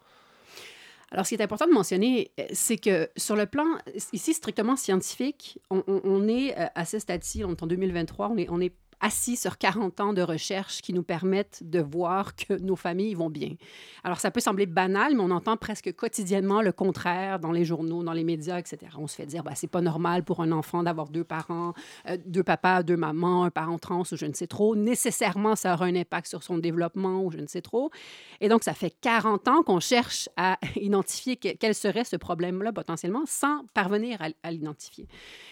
[1.11, 3.65] Alors, ce qui est important de mentionner, euh, c'est que sur le plan,
[4.13, 8.49] ici, strictement scientifique, on, est euh, à ce stade-ci, on est en 2023, on est,
[8.49, 12.75] on est assis sur 40 ans de recherche qui nous permettent de voir que nos
[12.75, 13.55] familles vont bien.
[14.03, 18.03] Alors, ça peut sembler banal, mais on entend presque quotidiennement le contraire dans les journaux,
[18.03, 18.77] dans les médias, etc.
[18.97, 21.73] On se fait dire, bah, c'est pas normal pour un enfant d'avoir deux parents,
[22.07, 24.75] euh, deux papas, deux mamans, un parent trans ou je ne sais trop.
[24.75, 27.91] Nécessairement, ça aura un impact sur son développement ou je ne sais trop.
[28.39, 32.71] Et donc, ça fait 40 ans qu'on cherche à identifier que- quel serait ce problème-là
[32.71, 35.07] potentiellement sans parvenir à, l'identifier.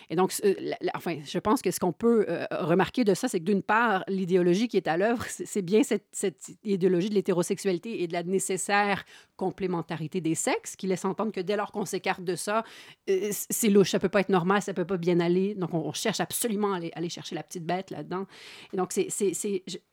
[0.09, 0.33] Et donc,
[0.95, 4.67] enfin, je pense que ce qu'on peut euh, remarquer de ça, c'est d'une part, l'idéologie
[4.67, 9.03] qui est à l'œuvre, c'est bien cette idéologie de l'hétérosexualité et de la nécessaire
[9.39, 12.65] complémentarité des sexes qui laisse entendre que dès lors qu'on s'écarte de ça,
[13.09, 15.55] euh, c'est louche, ça peut pas être normal, ça peut pas bien aller.
[15.55, 18.25] Donc, on, cherche absolument à aller, chercher la petite bête là-dedans.
[18.73, 19.09] Et donc, c'est-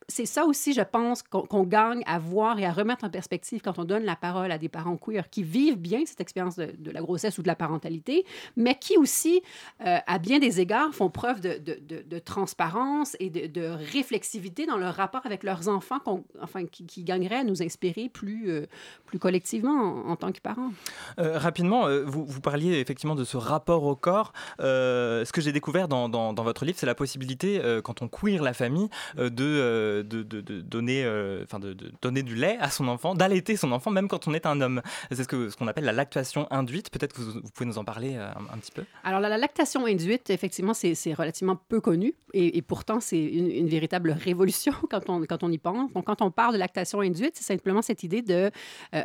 [0.09, 3.85] ça aussi, je pense, qu'on gagne à voir et à remettre en perspective quand on
[3.85, 7.39] donne la parole à des parents queer qui vivent bien cette expérience de, la grossesse
[7.39, 8.25] ou de la parentalité,
[8.57, 9.43] mais qui aussi,
[9.87, 14.95] euh, à bien des égards, font preuve de, de- transparence et de, réflexivité dans leur
[14.95, 16.01] rapport avec leurs enfants,
[16.41, 18.67] enfin, qui, qui gagneraient à nous inspirer plus, euh,
[19.05, 20.71] plus collectivement collectivement en, en tant que parents.
[21.19, 24.33] Euh, rapidement, euh, vous, vous, parliez effectivement de ce rapport au corps.
[24.61, 28.01] Euh, ce que j'ai découvert dans, dans, dans, votre livre, c'est la possibilité, euh, quand
[28.01, 31.03] on queer la famille, de, de, de, de, donner,
[31.43, 34.47] enfin de, donner du lait à son enfant, d'allaiter son enfant, même quand on est
[34.47, 34.81] un homme.
[35.11, 36.91] C'est ce qu'on ce qu'on appelle la lactation induite.
[36.91, 38.85] Peut-être que vous, vous, pouvez nous en parler un, un, petit peu.
[39.05, 43.51] Alors, la, la lactation induite, effectivement, c'est relativement peu connu et, et pourtant, c'est une,
[43.51, 45.93] une, véritable révolution quand on, quand on y pense.
[45.93, 48.51] Donc, quand on parle de lactation induite, c'est simplement cette idée de,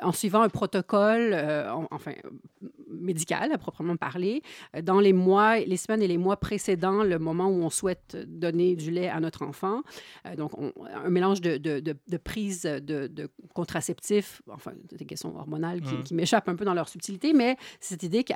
[0.02, 2.14] en suivant un protocole, euh, en, enfin,
[2.88, 4.44] médical à proprement parler,
[4.76, 8.16] euh, dans les mois, les semaines et les mois précédant le moment où on souhaite
[8.28, 9.82] donner du lait à notre enfant.
[10.28, 15.06] Euh, donc, on, un mélange de, de, de, de prise de, de, contraceptifs, enfin, des
[15.06, 16.04] questions hormonales qui, mmh.
[16.04, 18.34] qui m'échappent un peu dans leur subtilité, mais cette idée que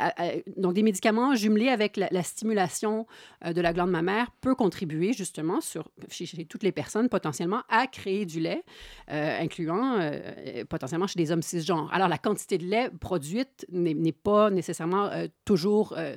[0.60, 3.06] donc, des médicaments jumelés avec la, la stimulation
[3.46, 7.86] de la glande mammaire peut contribuer justement sur, chez, chez toutes les personnes potentiellement à
[7.88, 8.64] créer du lait,
[9.12, 11.75] euh, incluant euh, potentiellement chez des hommes cisgenres.
[11.92, 16.16] Alors, la quantité de lait produite n'est pas nécessairement euh, toujours euh,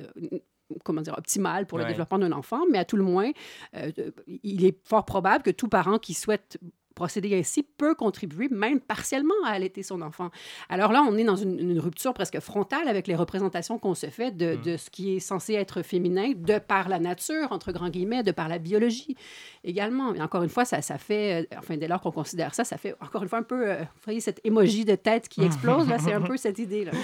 [0.83, 1.89] comment dire, optimale pour le ouais.
[1.89, 3.31] développement d'un enfant, mais à tout le moins,
[3.75, 3.91] euh,
[4.27, 6.59] il est fort probable que tout parent qui souhaite
[6.99, 10.31] procéder ainsi peut contribuer même partiellement à allaiter son enfant.
[10.67, 14.07] Alors là, on est dans une, une rupture presque frontale avec les représentations qu'on se
[14.07, 14.61] fait de, mmh.
[14.61, 18.33] de, ce qui est censé être féminin de par la nature, entre grands guillemets, de
[18.33, 19.15] par la biologie
[19.63, 20.13] également.
[20.13, 22.77] Et encore une fois, ça, ça fait, euh, enfin, dès lors qu'on considère ça, ça
[22.77, 25.87] fait encore une fois un peu, euh, vous voyez, cette émoji de tête qui explose,
[25.87, 26.91] là, c'est un peu cette idée-là.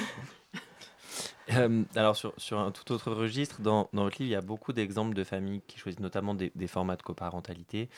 [1.54, 4.42] Euh, alors, sur, sur, un tout autre registre, dans, dans, votre livre, il y a
[4.42, 7.90] beaucoup d'exemples de familles qui choisissent notamment des, des formats de coparentalité.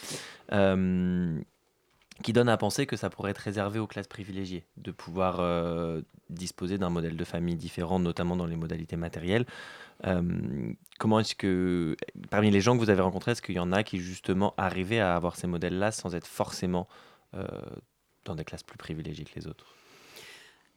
[0.51, 1.39] Euh,
[2.23, 6.01] qui donne à penser que ça pourrait être réservé aux classes privilégiées, de pouvoir euh,
[6.29, 9.45] disposer d'un modèle de famille différent, notamment dans les modalités matérielles.
[10.05, 10.21] Euh,
[10.99, 11.95] comment est-ce que,
[12.29, 14.99] parmi les gens que vous avez rencontrés, est-ce qu'il y en a qui justement arrivaient
[14.99, 16.87] à avoir ces modèles-là sans être forcément
[17.35, 17.45] euh,
[18.25, 19.76] dans des classes plus privilégiées que les autres?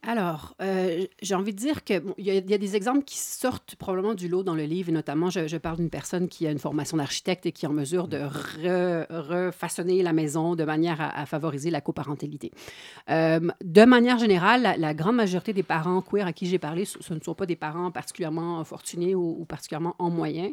[0.03, 4.15] Alors, euh, j'ai envie de dire qu'il bon, y, a des exemples qui sortent probablement
[4.15, 6.97] du lot dans le livre, et notamment, je, parle d'une personne qui a une formation
[6.97, 11.71] d'architecte et qui est en mesure de re, refaçonner la maison de manière à, favoriser
[11.71, 12.51] la coparentalité.
[13.11, 17.13] Euh, de manière générale, la, grande majorité des parents queer à qui j'ai parlé, ce,
[17.13, 20.53] ne sont pas des parents particulièrement fortunés ou, particulièrement en moyen,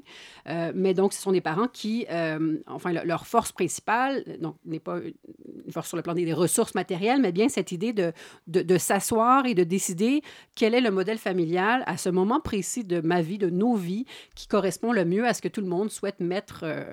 [0.50, 4.58] euh, mais donc ce sont des parents qui, euh, enfin, le, leur force principale, donc
[4.66, 8.78] n'est pas une force sur le plan des ressources matérielles, mais bien cette idée de
[8.78, 10.22] s'asseoir et de décider
[10.56, 14.06] quel est le modèle familial à ce moment précis de ma vie, de nos vies,
[14.36, 16.84] qui correspond le mieux à ce que tout le monde souhaite mettre euh,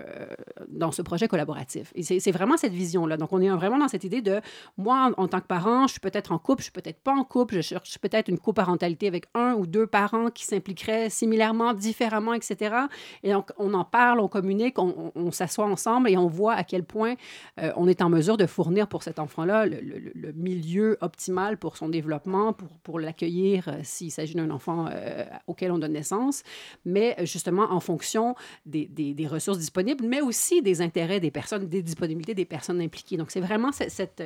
[0.68, 1.92] dans ce projet collaboratif.
[1.94, 3.16] Et c'est vraiment cette vision-là.
[3.16, 4.40] Donc, on est vraiment dans cette idée de
[4.76, 7.24] moi, en, tant que parent, je suis peut-être en couple, je suis peut-être pas en
[7.24, 12.34] couple, je cherche peut-être une coparentalité avec un ou deux parents qui s'impliqueraient similairement, différemment,
[12.34, 12.76] etc.
[13.22, 16.84] Et donc, on en parle, on communique, on, s'assoit ensemble et on voit à quel
[16.84, 17.14] point
[17.60, 21.88] euh, on est en mesure de fournir pour cet enfant-là le milieu optimal pour son
[21.88, 22.14] développement
[22.52, 26.42] pour, pour l'accueillir euh, s'il s'agit d'un enfant euh, auquel on donne naissance,
[26.84, 28.34] mais euh, justement en fonction
[28.66, 32.80] des, des, des, ressources disponibles, mais aussi des intérêts des personnes, des disponibilités des personnes
[32.80, 33.16] impliquées.
[33.16, 34.22] Donc, c'est vraiment cette, cette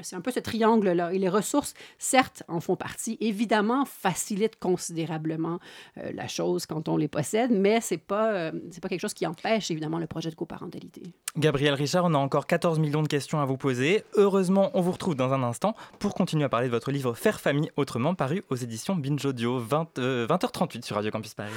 [0.00, 1.12] c'est un peu ce triangle-là.
[1.12, 5.58] Et les ressources, certes, en font partie, évidemment, facilitent considérablement
[5.98, 9.14] euh, la chose quand on les possède, mais c'est pas, euh, c'est pas quelque chose
[9.14, 11.02] qui empêche, évidemment, le projet de coparentalité.
[11.36, 14.04] Gabriel Richard, on a encore 14 millions de questions à vous poser.
[14.14, 17.40] Heureusement, on vous retrouve dans un instant pour continuer à parler de votre livre Faire
[17.40, 21.52] famille autrement, paru aux éditions Binge Audio, 20, euh, 20h38 sur Radio Campus Paris.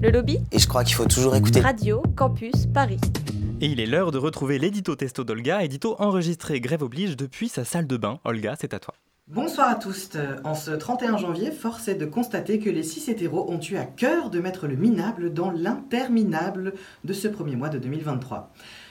[0.00, 3.00] Le lobby Et je crois qu'il faut toujours écouter Radio Campus Paris.
[3.60, 7.64] Et il est l'heure de retrouver l'édito testo d'Olga, édito enregistré grève oblige depuis sa
[7.64, 8.20] salle de bain.
[8.24, 8.94] Olga, c'est à toi.
[9.26, 10.10] Bonsoir à tous.
[10.44, 13.84] En ce 31 janvier, force est de constater que les six hétéros ont eu à
[13.84, 16.72] cœur de mettre le minable dans l'interminable
[17.04, 18.50] de ce premier mois de 2023.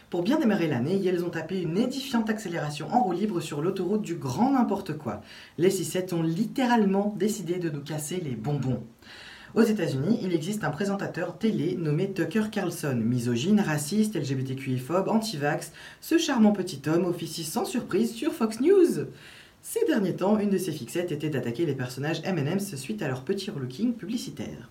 [0.10, 4.04] Pour bien démarrer l'année, ils ont tapé une édifiante accélération en roue libre sur l'autoroute
[4.04, 5.22] du grand n'importe quoi.
[5.58, 8.82] Les 6 ont littéralement décidé de nous casser les bonbons.
[9.54, 15.74] Aux États-Unis, il existe un présentateur télé nommé Tucker Carlson, misogyne, raciste, LGBTQI-phobe, anti-vax.
[16.00, 19.08] Ce charmant petit homme officie sans surprise sur Fox News.
[19.62, 23.24] Ces derniers temps, une de ses fixettes était d'attaquer les personnages M&M's suite à leur
[23.24, 24.70] petit relooking publicitaire.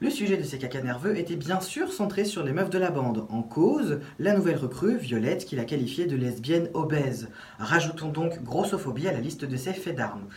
[0.00, 2.92] Le sujet de ces cacas nerveux était bien sûr centré sur les meufs de la
[2.92, 3.26] bande.
[3.30, 7.30] En cause, la nouvelle recrue, Violette, qui l'a qualifiée de lesbienne obèse.
[7.58, 10.28] Rajoutons donc grossophobie à la liste de ses faits d'armes.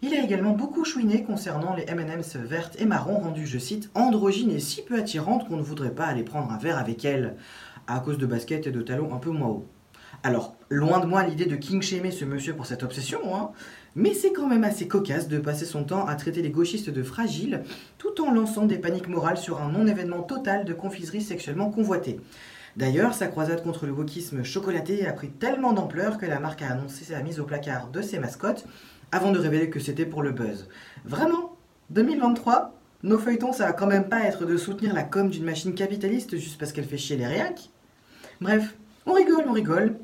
[0.00, 4.52] Il a également beaucoup chouiné concernant les M&M's vertes et marron rendues, je cite, androgynes
[4.52, 7.36] et si peu attirantes qu'on ne voudrait pas aller prendre un verre avec elles,
[7.88, 9.66] à cause de baskets et de talons un peu moins hauts.
[10.22, 13.50] Alors, loin de moi l'idée de king shamer ce monsieur pour cette obsession, hein,
[13.94, 17.02] mais c'est quand même assez cocasse de passer son temps à traiter les gauchistes de
[17.02, 17.62] fragiles,
[17.98, 22.20] tout en lançant des paniques morales sur un non-événement total de confiserie sexuellement convoitée.
[22.76, 26.70] D'ailleurs, sa croisade contre le wokisme chocolaté a pris tellement d'ampleur que la marque a
[26.70, 28.64] annoncé sa mise au placard de ses mascottes,
[29.12, 30.68] avant de révéler que c'était pour le buzz.
[31.04, 31.56] Vraiment?
[31.90, 35.74] 2023 Nos feuilletons, ça va quand même pas être de soutenir la com d'une machine
[35.74, 37.70] capitaliste juste parce qu'elle fait chier les réacs?
[38.40, 38.76] Bref,
[39.06, 39.96] on rigole, on rigole,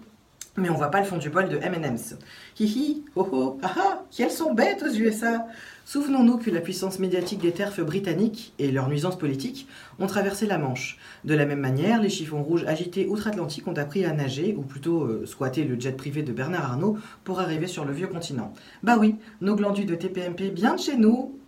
[0.56, 2.16] mais on voit pas le fond du bol de M&M's.
[2.58, 5.46] Hihi, oh oh, ah ah, qu'elles sont bêtes aux USA
[5.88, 9.68] Souvenons-nous que la puissance médiatique des terfs britanniques et leurs nuisances politiques
[10.00, 10.98] ont traversé la Manche.
[11.24, 15.04] De la même manière, les chiffons rouges agités outre-Atlantique ont appris à nager, ou plutôt
[15.04, 18.52] euh, squatter le jet privé de Bernard Arnault pour arriver sur le vieux continent.
[18.82, 21.38] Bah oui, nos glandus de TPMP bien de chez nous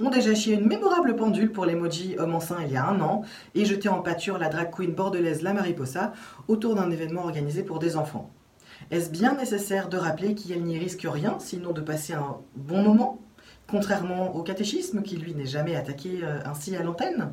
[0.00, 3.22] ont déjà chié une mémorable pendule pour l'emoji homme enceint il y a un an
[3.54, 6.12] et jeté en pâture la drag queen bordelaise La Mariposa
[6.46, 8.30] autour d'un événement organisé pour des enfants.
[8.90, 13.18] Est-ce bien nécessaire de rappeler qu'elle n'y risque rien sinon de passer un bon moment
[13.66, 17.32] contrairement au catéchisme qui lui n'est jamais attaqué euh, ainsi à l'antenne?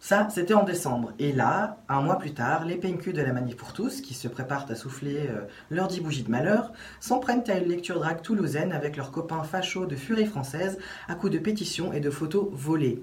[0.00, 1.14] Ça, c'était en décembre.
[1.18, 4.28] Et là, un mois plus tard, les PNQ de la Manif pour tous, qui se
[4.28, 8.20] préparent à souffler euh, leurs dix bougies de malheur, s'en prennent à une lecture drague
[8.20, 12.48] toulousaine avec leurs copains fachos de furie française à coups de pétitions et de photos
[12.52, 13.02] volées.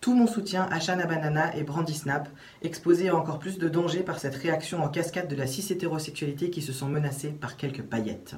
[0.00, 2.26] Tout mon soutien à Shana Banana et Brandy Snap,
[2.62, 6.62] exposés à encore plus de danger par cette réaction en cascade de la cis-hétérosexualité qui
[6.62, 8.36] se sont menacées par quelques paillettes.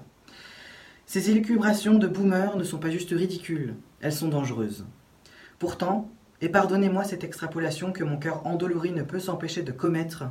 [1.06, 4.86] Ces élucubrations de boomer ne sont pas juste ridicules, elles sont dangereuses.
[5.60, 6.10] Pourtant,
[6.40, 10.24] et pardonnez-moi cette extrapolation que mon cœur endolori ne peut s'empêcher de commettre,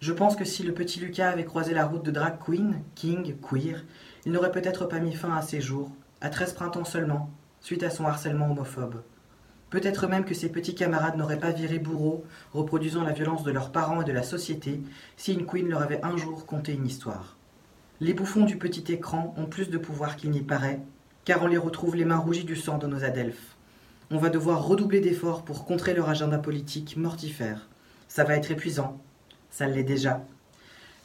[0.00, 3.36] je pense que si le petit Lucas avait croisé la route de drag queen, king,
[3.40, 3.86] queer,
[4.26, 7.30] il n'aurait peut-être pas mis fin à ses jours, à 13 printemps seulement,
[7.60, 9.00] suite à son harcèlement homophobe.
[9.70, 13.72] Peut-être même que ses petits camarades n'auraient pas viré bourreau, reproduisant la violence de leurs
[13.72, 14.80] parents et de la société,
[15.16, 17.36] si une queen leur avait un jour conté une histoire.
[18.00, 20.80] Les bouffons du petit écran ont plus de pouvoir qu'il n'y paraît,
[21.24, 23.56] car on les retrouve les mains rougies du sang de nos adelphes.
[24.12, 27.68] On va devoir redoubler d'efforts pour contrer leur agenda politique mortifère.
[28.06, 29.00] Ça va être épuisant,
[29.50, 30.24] ça l'est déjà.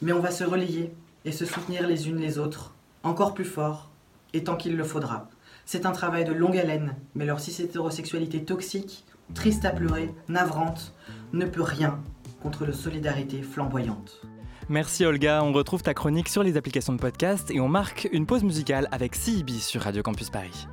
[0.02, 0.94] Mais on va se relayer
[1.24, 3.90] et se soutenir les unes les autres, encore plus fort,
[4.34, 5.28] et tant qu'il le faudra.
[5.64, 9.04] C'est un travail de longue haleine, mais leur cis-hétérosexualité toxique,
[9.34, 10.94] triste à pleurer, navrante,
[11.32, 12.00] ne peut rien
[12.42, 14.20] contre le solidarité flamboyante.
[14.68, 18.26] Merci Olga, on retrouve ta chronique sur les applications de podcast et on marque une
[18.26, 20.66] pause musicale avec CIB sur Radio Campus Paris.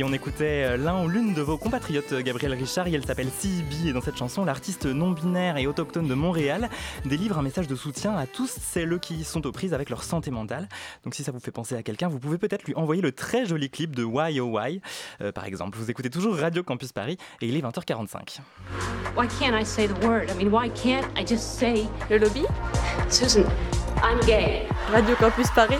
[0.00, 3.88] On écoutait euh, l'un ou l'une de vos compatriotes, Gabriel Richard, et elle s'appelle CB.
[3.88, 6.70] Et dans cette chanson, l'artiste non-binaire et autochtone de Montréal
[7.04, 10.30] délivre un message de soutien à tous celles qui sont aux prises avec leur santé
[10.30, 10.68] mentale.
[11.04, 13.44] Donc si ça vous fait penser à quelqu'un, vous pouvez peut-être lui envoyer le très
[13.44, 14.80] joli clip de Why Oh Why.
[15.20, 18.38] Euh, par exemple, vous écoutez toujours Radio Campus Paris et il est 20h45.
[19.14, 20.30] Why can't I say the word?
[20.30, 22.44] I mean, why can't I just say Le lobby?
[23.10, 23.44] Susan,
[24.02, 24.66] I'm gay.
[24.90, 25.78] Radio Campus Paris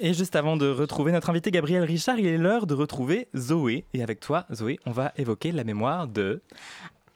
[0.00, 3.84] Et juste avant de retrouver notre invité Gabriel Richard, il est l'heure de retrouver Zoé.
[3.94, 6.42] Et avec toi, Zoé, on va évoquer la mémoire de...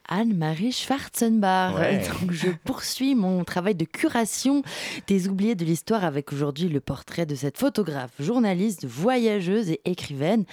[0.09, 1.75] Anne-Marie Schwarzenbach.
[1.75, 1.99] Ouais.
[1.99, 4.63] Donc, je poursuis mon travail de curation
[5.07, 10.45] des oubliés de l'histoire avec aujourd'hui le portrait de cette photographe, journaliste, voyageuse et écrivaine.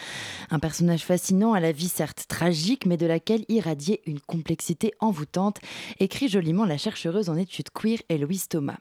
[0.51, 5.59] Un personnage fascinant à la vie certes tragique, mais de laquelle irradiait une complexité envoûtante,
[6.01, 8.77] écrit joliment la chercheuse en études queer Héloïse Thomas.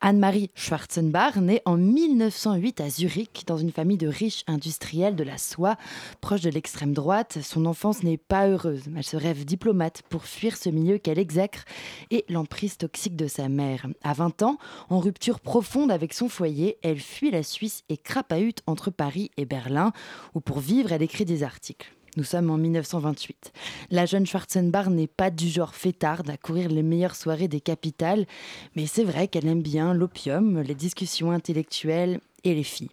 [0.00, 5.38] Anne-Marie Schwarzenbach, née en 1908 à Zurich, dans une famille de riches industriels de la
[5.38, 5.76] soie,
[6.20, 8.84] proche de l'extrême droite, son enfance n'est pas heureuse.
[8.96, 11.64] Elle se rêve diplomate pour fuir ce milieu qu'elle exècre
[12.10, 13.86] et l'emprise toxique de sa mère.
[14.02, 18.62] À 20 ans, en rupture profonde avec son foyer, elle fuit la Suisse et crapahute
[18.66, 19.92] entre Paris et Berlin,
[20.34, 21.92] où pour vivre, elle écrit des articles.
[22.16, 23.52] Nous sommes en 1928.
[23.90, 28.26] La jeune Schwarzenbach n'est pas du genre fêtarde à courir les meilleures soirées des capitales,
[28.74, 32.90] mais c'est vrai qu'elle aime bien l'opium, les discussions intellectuelles et les filles.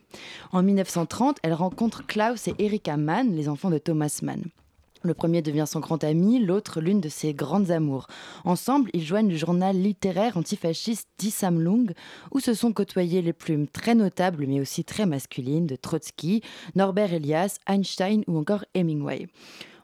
[0.52, 4.44] En 1930, elle rencontre Klaus et Erika Mann, les enfants de Thomas Mann.
[5.06, 8.08] Le premier devient son grand ami, l'autre l'une de ses grandes amours.
[8.46, 11.94] Ensemble, ils joignent le journal littéraire antifasciste Die Sammlung,
[12.32, 16.42] où se sont côtoyées les plumes très notables mais aussi très masculines de Trotsky,
[16.76, 19.28] Norbert Elias, Einstein ou encore Hemingway.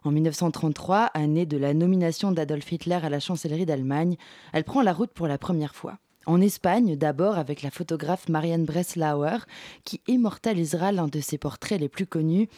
[0.05, 4.15] En 1933, année de la nomination d'Adolf Hitler à la chancellerie d'Allemagne,
[4.53, 5.97] elle prend la route pour la première fois.
[6.25, 9.45] En Espagne, d'abord avec la photographe Marianne Breslauer,
[9.85, 12.49] qui immortalisera l'un de ses portraits les plus connus.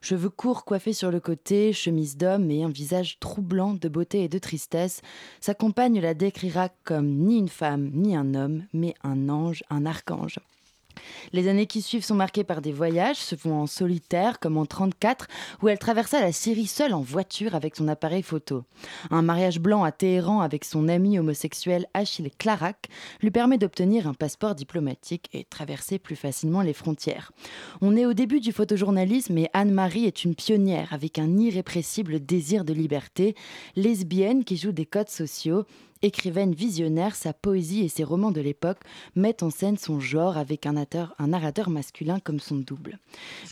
[0.00, 4.28] Cheveux courts coiffés sur le côté, chemise d'homme et un visage troublant de beauté et
[4.28, 5.02] de tristesse,
[5.40, 9.84] sa compagne la décrira comme ni une femme ni un homme, mais un ange, un
[9.84, 10.38] archange.
[11.32, 14.66] Les années qui suivent sont marquées par des voyages, se font en solitaire, comme en
[14.66, 15.26] 34,
[15.62, 18.64] où elle traversa la Syrie seule en voiture avec son appareil photo.
[19.10, 22.88] Un mariage blanc à Téhéran avec son ami homosexuel Achille Clarac
[23.20, 27.32] lui permet d'obtenir un passeport diplomatique et traverser plus facilement les frontières.
[27.80, 32.64] On est au début du photojournalisme et Anne-Marie est une pionnière avec un irrépressible désir
[32.64, 33.34] de liberté,
[33.76, 35.64] lesbienne qui joue des codes sociaux
[36.02, 38.80] Écrivaine visionnaire, sa poésie et ses romans de l'époque
[39.16, 42.98] mettent en scène son genre avec un narrateur, masculin comme son double.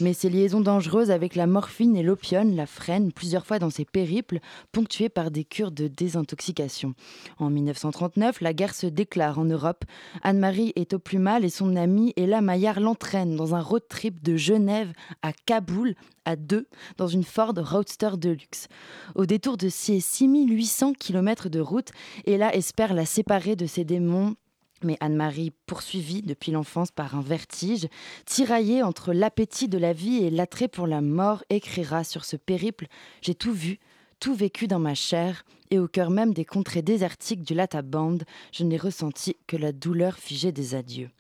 [0.00, 3.84] Mais ses liaisons dangereuses avec la morphine et l'opium la freinent plusieurs fois dans ses
[3.84, 4.40] périples,
[4.72, 6.94] ponctués par des cures de désintoxication.
[7.38, 9.84] En 1939, la guerre se déclare en Europe.
[10.22, 14.22] Anne-Marie est au plus mal et son ami Ella Maillard l'entraîne dans un road trip
[14.22, 15.94] de Genève à Kaboul
[16.28, 16.68] à deux
[16.98, 18.68] dans une Ford Roadster Deluxe.
[19.14, 21.88] Au détour de ces 6800 km de route,
[22.26, 24.36] Ella espère la séparer de ses démons
[24.84, 27.88] mais Anne-Marie, poursuivie depuis l'enfance par un vertige,
[28.26, 32.86] tiraillée entre l'appétit de la vie et l'attrait pour la mort, écrira sur ce périple
[33.20, 33.80] J'ai tout vu,
[34.20, 38.18] tout vécu dans ma chair, et au cœur même des contrées désertiques du Lataband,
[38.52, 41.10] je n'ai ressenti que la douleur figée des adieux.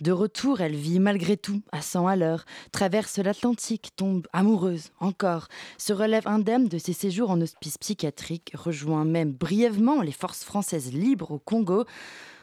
[0.00, 5.48] De retour, elle vit malgré tout, à 100 à l'heure, traverse l'Atlantique, tombe amoureuse, encore,
[5.78, 10.92] se relève indemne de ses séjours en hospice psychiatrique, rejoint même brièvement les forces françaises
[10.92, 11.84] libres au Congo.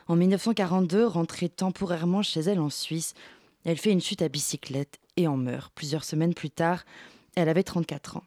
[0.08, 3.14] En 1942, rentrée temporairement chez elle en Suisse,
[3.66, 5.74] elle fait une chute à bicyclette et en meurt.
[5.74, 6.86] Plusieurs semaines plus tard,
[7.36, 8.24] elle avait 34 ans.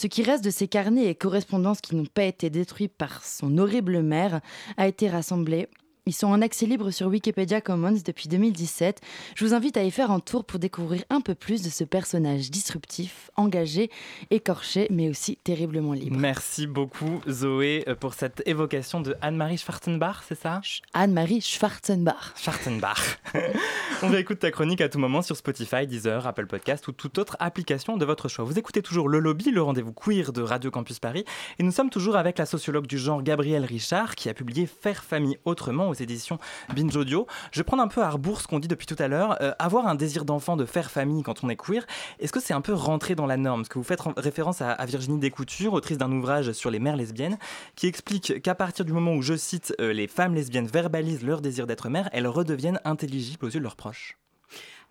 [0.00, 3.58] Ce qui reste de ses carnets et correspondances qui n'ont pas été détruits par son
[3.58, 4.40] horrible mère
[4.78, 5.68] a été rassemblé.
[6.06, 9.00] Ils sont en accès libre sur Wikipedia Commons depuis 2017.
[9.34, 11.84] Je vous invite à y faire un tour pour découvrir un peu plus de ce
[11.84, 13.90] personnage disruptif, engagé,
[14.30, 16.16] écorché, mais aussi terriblement libre.
[16.18, 20.60] Merci beaucoup Zoé euh, pour cette évocation de Anne-Marie Schwarzenbach, c'est ça?
[20.94, 22.34] Anne-Marie Schwarzenbach.
[22.36, 23.18] Schwarzenbach.
[24.02, 27.36] On réécoute ta chronique à tout moment sur Spotify, Deezer, Apple Podcast ou toute autre
[27.38, 28.44] application de votre choix.
[28.46, 31.24] Vous écoutez toujours Le Lobby, le rendez-vous queer de Radio Campus Paris.
[31.58, 35.04] Et nous sommes toujours avec la sociologue du genre Gabrielle Richard qui a publié Faire
[35.04, 36.38] famille autrement aux éditions
[36.74, 37.26] Binge Audio.
[37.52, 39.36] Je vais prendre un peu à rebours ce qu'on dit depuis tout à l'heure.
[39.42, 41.86] Euh, avoir un désir d'enfant, de faire famille quand on est queer,
[42.18, 43.62] est-ce que c'est un peu rentré dans la norme?
[43.62, 47.38] Parce que vous faites référence à, Virginie Descoutures, autrice d'un ouvrage sur les mères lesbiennes,
[47.76, 51.40] qui explique qu'à partir du moment où, je cite, euh, les femmes lesbiennes verbalisent leur
[51.40, 54.18] désir d'être mère, elles redeviennent intelligibles aux yeux de leurs proches.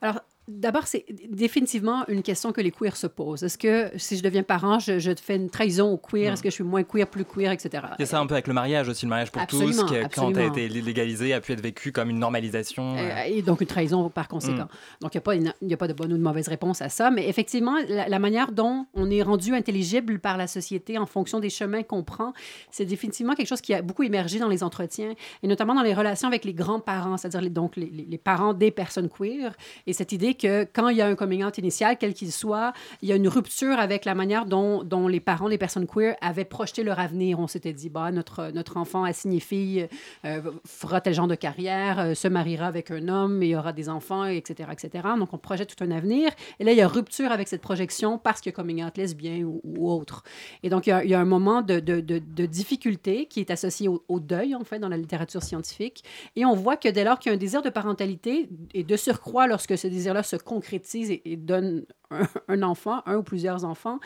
[0.02, 0.22] Alors,
[0.52, 3.44] D'abord, c'est définitivement une question que les queers se posent.
[3.44, 6.32] Est-ce que si je deviens parent, je, je fais une trahison au queer?
[6.32, 6.34] Mm.
[6.34, 7.84] Est-ce que je suis moins queer, plus queer, etc.?
[8.00, 9.86] Il y a ça un peu avec le mariage aussi, le mariage pour Absolument, tous,
[9.86, 10.52] qui, quand a absolument.
[10.54, 12.96] été légalisé, a pu être vécu comme une normalisation.
[12.98, 13.24] Euh, euh.
[13.28, 14.64] et donc une trahison par conséquent.
[14.66, 15.02] Mm.
[15.04, 17.28] Donc il n'y a, a pas de bonne ou de mauvaise réponse à ça, mais
[17.30, 21.50] effectivement, la, la manière dont on est rendu intelligible par la société en fonction des
[21.52, 22.34] chemins qu'on prend,
[22.72, 25.94] c'est définitivement quelque chose qui a beaucoup émergé dans les entretiens, et notamment dans les
[25.94, 29.54] relations avec les grands-parents, c'est-à-dire les, donc les, les- les parents des personnes queer,
[29.86, 32.74] et cette idée que quand il y a un coming out initial, quel qu'il soit,
[33.02, 36.46] il y a une rupture avec la manière dont, les parents des personnes queer avaient
[36.46, 37.40] projeté leur avenir.
[37.40, 39.88] On s'était dit, bah, notre, notre enfant assigné fille
[40.26, 43.90] euh, fera tel genre de carrière, euh, se mariera avec un homme et aura des
[43.90, 45.08] enfants, etc., etc.
[45.18, 46.32] Donc, on projette tout un avenir.
[46.60, 49.62] Et là, il y a rupture avec cette projection parce a coming out lesbien ou,
[49.64, 50.24] ou autre.
[50.64, 54.56] Et donc, il y a, un moment de difficulté qui est associé au, au deuil,
[54.56, 56.04] en fait, dans la littérature scientifique.
[56.36, 58.96] Et on voit que dès lors qu'il y a un désir de parentalité, et de
[58.96, 61.86] surcroît, lorsque ce désir-là se concrétise et, donne
[62.48, 64.00] un, enfant, un ou plusieurs enfants,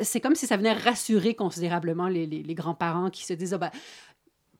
[0.00, 3.70] c'est comme si ça venait rassurer considérablement les grands-parents qui se disent, ah ben,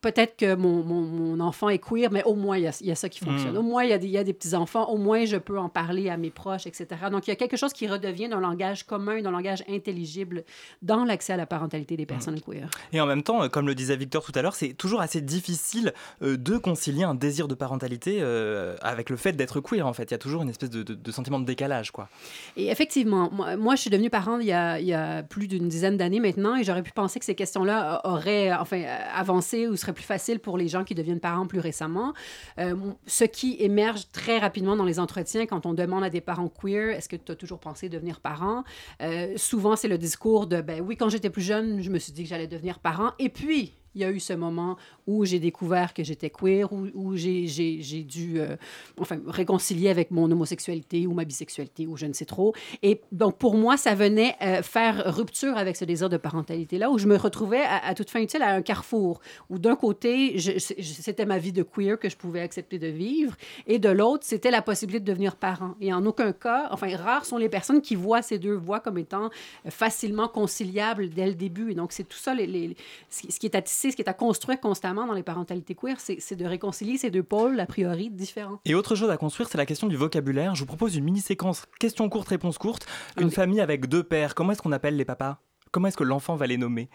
[0.03, 2.87] peut-être que mon, mon- mon enfant est queer, mais au moins, il y a, il
[2.89, 3.55] y a ça qui fonctionne.
[3.55, 3.59] Mm.
[3.59, 4.91] Au moins, il y a des, il y a des petits-enfants.
[4.91, 6.87] Au moins, je peux en parler à mes proches, etc.
[7.11, 10.45] Donc, il y a quelque chose qui redevient d'un langage commun, d'un langage intelligible
[10.83, 12.69] dans l'accès à la parentalité des personnes queer.
[12.93, 15.21] Et en même temps, euh, comme le disait Victor tout à l'heure, c'est toujours assez
[15.21, 15.93] difficile
[16.23, 20.05] euh, de concilier un désir de parentalité euh, avec le fait d'être queer, en fait.
[20.05, 22.09] Il y a toujours une espèce de, de- de sentiment de décalage, quoi.
[22.57, 25.47] Et effectivement, moi, moi, je suis devenue parent il y a, il y a plus
[25.47, 28.83] d'une dizaine d'années maintenant et j'aurais pu penser que ces questions-là auraient enfin,
[29.15, 32.13] avancé ou seraient plus faciles pour les gens qui deviennent parents plus récemment.
[32.59, 32.75] Euh,
[33.07, 36.91] ce qui émerge très rapidement dans les entretiens quand on demande à des parents queer,
[36.91, 38.65] est-ce que tu as toujours pensé devenir parent?
[39.01, 42.13] Euh, souvent, c'est le discours de, ben oui, quand j'étais plus jeune, je me suis
[42.13, 43.13] dit que j'allais devenir parent.
[43.19, 44.77] Et puis, il y a eu ce moment
[45.07, 48.57] où j'ai découvert que j'étais queer, où, j'ai, dû euh,
[48.99, 52.55] enfin, réconcilier avec mon homosexualité ou ma bisexualité ou je ne sais trop.
[52.83, 56.99] Et donc, pour moi, ça venait euh, faire rupture avec ce désir de parentalité-là, où
[56.99, 59.21] je me retrouvais à, toute fin utile à un carrefour,
[59.51, 63.35] où d'un côté, c'était ma vie de queer que je pouvais accepter de vivre,
[63.67, 65.75] et de l'autre, c'était la possibilité de devenir parent.
[65.81, 68.99] Et en aucun cas, enfin, rares sont les personnes qui voient ces deux voies comme
[68.99, 69.31] étant
[69.67, 71.73] euh, facilement conciliables dès le début.
[71.73, 72.77] Et donc, c'est tout ça, les,
[73.11, 75.99] ce qui est à tisser, ce qui est à construire constamment dans les parentalités queer,
[75.99, 78.61] c'est c'est de réconcilier ces deux pôles, a priori, différents.
[78.65, 80.55] Et autre chose à construire, c'est la question du vocabulaire.
[80.55, 82.87] Je vous propose une mini-séquence question courte, réponse courte.
[83.21, 85.39] Une famille avec deux pères, comment est-ce qu'on appelle les papas?
[85.73, 86.89] Comment est-ce que l'enfant va les nommer?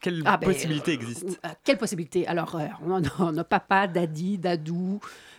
[0.00, 1.40] Quelle Ah, ben, possibilité existe?
[1.46, 2.26] Euh, quelle possibilité?
[2.26, 4.98] Alors, euh, on, a, on a papa, daddy, dadou,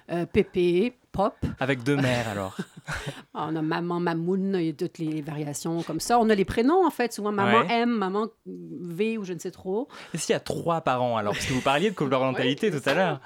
[0.09, 1.35] euh, pépé, pop.
[1.59, 2.57] Avec deux mères, alors
[3.33, 6.19] On a maman, mamoun, a toutes les variations comme ça.
[6.19, 7.67] On a les prénoms, en fait, souvent maman Ouais.
[7.69, 9.87] M, maman V ou je ne sais trop.
[10.13, 11.33] Et s'il y a trois parents, alors?
[11.33, 13.21] Parce que vous parliez de coparentalité tout à l'heure.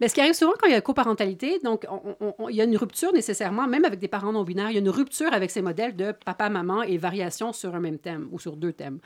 [0.00, 2.56] Mais ce qui arrive souvent quand il y a coparentalité, donc on- on- on- il
[2.56, 4.88] y a une rupture nécessairement, même avec des parents non binaires, il y a une
[4.90, 8.56] rupture avec ces modèles de papa, maman et variations sur un même thème ou sur
[8.56, 8.98] deux thèmes.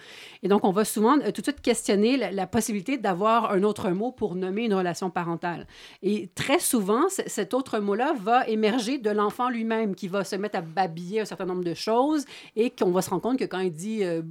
[0.43, 3.63] Et donc on va souvent euh, tout de suite questionner la, la possibilité d'avoir un
[3.63, 5.67] autre mot pour nommer une relation parentale.
[6.03, 10.59] Et très souvent, cet autre mot-là va émerger de l'enfant lui-même qui va se mettre
[10.59, 12.25] à babiller un certain nombre de choses
[12.57, 14.23] et qu'on va se rendre compte que quand il dit euh,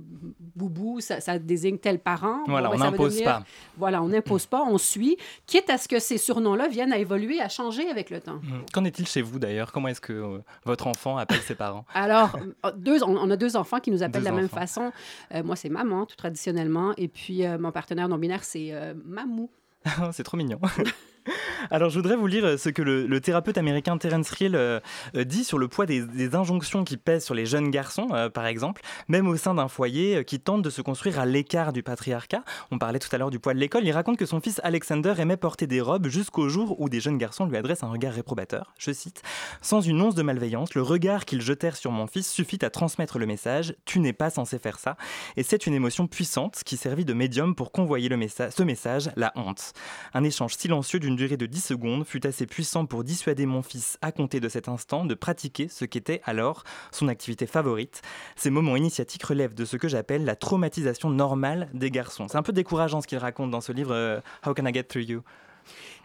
[0.56, 2.44] boubou, ça, ça désigne tel parent.
[2.48, 3.44] Voilà, ben, on n'impose devenir- pas.
[3.78, 6.18] Voilà, on n'impose pas, on suit, quitte à ce que ces
[6.48, 8.38] surnoms-là viennent à évoluer, à changer avec le temps.
[8.38, 8.64] Hmm.
[8.74, 9.72] Qu'en est-il chez vous d'ailleurs?
[9.72, 11.86] Comment est-ce que euh, votre enfant appelle ses parents?
[11.94, 12.36] Alors,
[12.66, 14.92] euh, deux, on, on a deux enfants qui nous appellent Deux de la même façon.
[15.34, 16.94] Euh, moi, c'est maman, tout traditionnellement.
[16.98, 19.50] Et puis, euh, mon partenaire non-binaire, c'est euh, mamou.
[20.12, 20.60] C'est trop mignon.
[21.72, 24.80] Alors, je voudrais vous lire euh, ce que le, thérapeute américain Terence Hill euh,
[25.16, 28.82] euh, dit sur le poids des, injonctions qui pèsent sur les jeunes garçons, par exemple,
[29.08, 32.44] même au sein d'un foyer qui tente de se construire à l'écart du patriarcat.
[32.70, 33.86] On parlait tout à l'heure du poids de l'école.
[33.86, 37.18] Il raconte que son fils Alexander aimait porter des robes jusqu'au jour où des jeunes
[37.18, 38.74] garçons lui adressent un regard réprobateur.
[38.78, 39.22] Je cite
[39.62, 43.20] Sans une once de malveillance, le regard qu'ils jetèrent sur mon fils suffit à transmettre
[43.20, 44.98] le message Tu n'es pas censé faire ça.
[45.38, 49.32] Et c'est une émotion puissante qui servit de médium pour convoyer le ce message, la
[49.36, 49.74] honte.
[50.14, 53.98] Un échange silencieux d'une durée de 10 secondes fut assez puissant pour dissuader mon fils,
[54.02, 58.02] à compter de cet instant, de pratiquer ce qu'était alors son activité favorite.
[58.38, 62.28] Ces moments initiatiques relèvent de ce que j'appelle la traumatisation normale des garçons.
[62.30, 64.84] C'est un peu décourageant ce qu'il raconte dans ce livre euh, How Can I Get
[64.84, 65.24] Through You?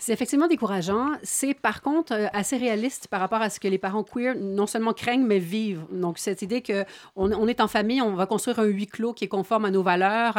[0.05, 1.11] C'est effectivement décourageant.
[1.23, 4.67] C'est par contre euh, assez réaliste par rapport à ce que les parents queer non
[4.67, 5.85] seulement craignent, mais vivent.
[5.93, 6.85] Donc, cette idée que
[7.15, 9.85] on, est en famille, on va construire un huis clos qui est conforme à nos
[9.85, 10.37] valeurs,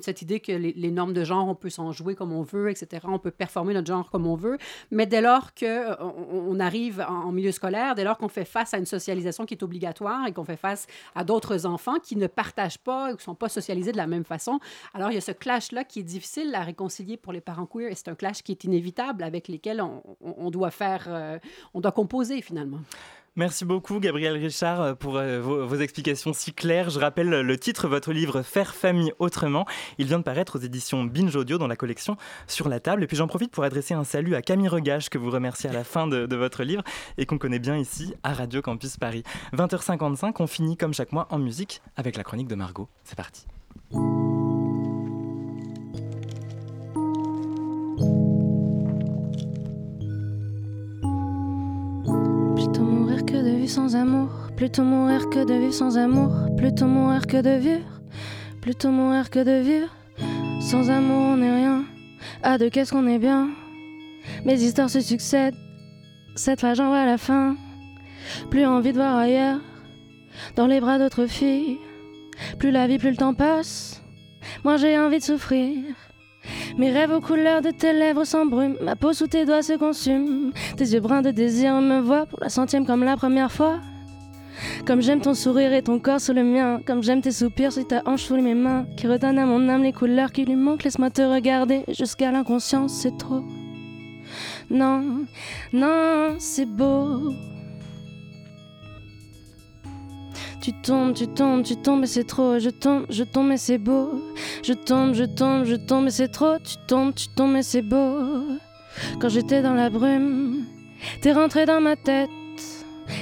[0.00, 3.04] cette idée que les, normes de genre, on peut s'en jouer comme on veut, etc.
[3.08, 4.58] On peut performer notre genre comme on veut.
[4.92, 8.74] Mais dès lors qu'on on arrive en, en milieu scolaire, dès lors qu'on fait face
[8.74, 10.86] à une socialisation qui est obligatoire et qu'on fait face
[11.16, 14.06] à d'autres enfants qui ne partagent pas ou qui ne sont pas socialisés de la
[14.06, 14.60] même façon,
[14.94, 17.90] alors il y a ce clash-là qui est difficile à réconcilier pour les parents queer
[17.90, 19.82] et c'est un clash qui est inévitable avec lesquels
[20.20, 21.38] on, doit faire, euh,
[21.74, 22.80] on doit composer finalement.
[23.36, 26.90] Merci beaucoup Gabriel Richard euh, pour euh, vos, explications si claires.
[26.90, 29.66] Je rappelle le titre votre livre Faire famille autrement.
[29.98, 32.16] Il vient de paraître aux éditions Binge Audio dans la collection
[32.48, 33.04] Sur la table.
[33.04, 35.72] Et puis j'en profite pour adresser un salut à Camille Regache que vous remerciez à
[35.72, 36.82] la fin de votre livre
[37.18, 39.22] et qu'on connaît bien ici à Radio Campus Paris.
[39.54, 42.88] 20h55, on finit comme chaque mois en musique avec la chronique de Margot.
[43.04, 43.46] C'est parti.
[53.70, 54.28] Sans amour.
[54.56, 56.32] Plutôt mourir que de vivre sans amour.
[56.56, 58.00] Plutôt mourir que de vivre.
[58.60, 59.94] Plutôt mourir que de vivre.
[60.60, 61.84] Sans amour, on n'est rien.
[62.42, 63.50] À deux, qu'est-ce qu'on est bien.
[64.44, 65.54] Mes histoires se succèdent.
[66.34, 67.56] Cette fois, j'en vois la fin.
[68.50, 69.60] Plus envie de voir ailleurs.
[70.56, 71.78] Dans les bras d'autres filles.
[72.58, 74.02] Plus la vie, plus le temps passe.
[74.64, 75.76] Moi, j'ai envie de souffrir.
[76.78, 80.52] Mes rêves aux couleurs de tes lèvres s'embrument, ma peau sous tes doigts se consume.
[80.76, 83.80] Tes yeux bruns de désir me voient pour la centième comme la première fois.
[84.86, 87.86] Comme j'aime ton sourire et ton corps sous le mien, comme j'aime tes soupirs sur
[87.86, 90.84] ta hanche sous mes mains, qui redonnent à mon âme les couleurs qui lui manquent.
[90.84, 93.42] Laisse-moi te regarder jusqu'à l'inconscience, c'est trop.
[94.70, 95.26] Non,
[95.72, 97.32] non, c'est beau.
[100.60, 102.58] Tu tombes, tu tombes, tu tombes et c'est trop.
[102.58, 104.20] Je tombe, je tombe et c'est beau.
[104.62, 106.58] Je tombe, je tombe, je tombe et c'est trop.
[106.58, 108.58] Tu tombes, tu tombes et c'est beau.
[109.20, 110.66] Quand j'étais dans la brume,
[111.22, 112.28] t'es rentré dans ma tête.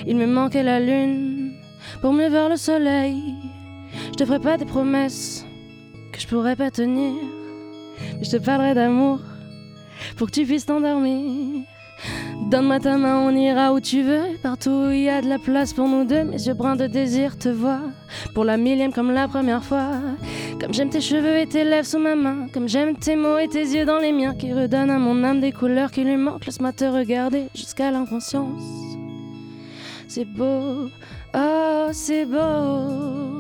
[0.07, 1.53] Il me manquait la lune
[2.01, 3.22] pour mieux voir le soleil.
[4.07, 5.45] Je te ferai pas des promesses
[6.12, 7.14] que je pourrais pas tenir.
[8.18, 9.20] Mais je te parlerai d'amour
[10.16, 11.64] pour que tu puisses t'endormir.
[12.51, 14.38] Donne-moi ta main, on ira où tu veux.
[14.42, 16.24] Partout où il y a de la place pour nous deux.
[16.24, 17.82] Mes yeux bruns de désir te voient.
[18.34, 19.90] Pour la millième comme la première fois.
[20.59, 22.46] Comme j'aime tes cheveux et tes lèvres sous ma main.
[22.55, 24.34] Comme j'aime tes mots et tes yeux dans les miens.
[24.34, 26.46] Qui redonnent à mon âme des couleurs qui lui manquent.
[26.46, 28.62] Laisse-moi te regarder jusqu'à l'inconscience.
[30.09, 30.88] C'est beau,
[31.34, 33.38] oh, c'est beau.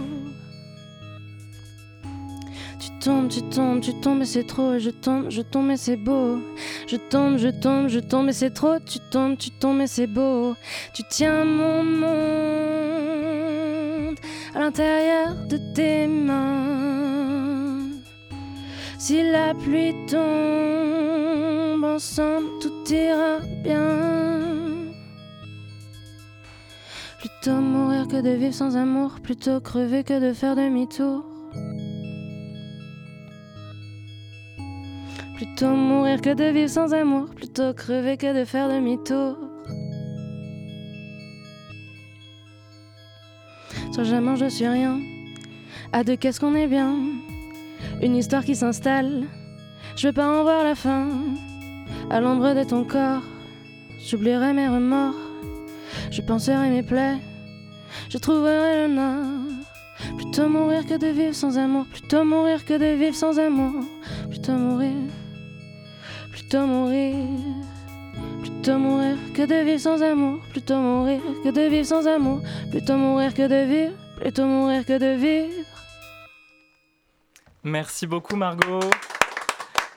[3.00, 4.78] Tu tombes, tu tombes, tu tombes et c'est trop.
[4.78, 6.40] Je tombe, je tombe et c'est beau.
[6.88, 8.80] Je tombe, je tombe, je tombe et c'est trop.
[8.84, 10.56] Tu tombes, tu tombes et c'est beau.
[10.94, 12.08] Tu tiens mon monde
[14.52, 17.86] à l'intérieur de tes mains.
[18.98, 24.88] Si la pluie tombe ensemble, tout ira bien.
[27.20, 31.37] Plutôt mourir que de vivre sans amour, plutôt crever que de faire demi-tour.
[35.38, 39.36] Plutôt mourir que de vivre sans amour, plutôt crever que de faire demi-tour.
[43.92, 44.98] Sans jamais je suis rien.
[45.92, 46.92] À deux, qu'est-ce qu'on est bien.
[48.02, 49.28] Une histoire qui s'installe.
[49.94, 51.06] Je veux pas en voir la fin.
[52.10, 53.22] À l'ombre de ton corps,
[54.10, 55.14] j'oublierai mes remords.
[56.10, 57.18] Je penserai mes plaies.
[58.08, 59.52] Je trouverai le nord.
[60.16, 61.86] Plutôt mourir que de vivre sans amour.
[61.86, 63.84] Plutôt mourir que de vivre sans amour.
[64.28, 64.96] Plutôt mourir.
[66.48, 67.14] Plutôt mourir.
[68.40, 70.40] Plutôt mourir que de vivre sans amour.
[70.50, 72.40] Plutôt mourir que de vivre sans amour.
[72.70, 73.92] Plutôt mourir que de vivre.
[74.18, 75.66] Plutôt mourir que de vivre.
[77.64, 78.80] Merci beaucoup Margot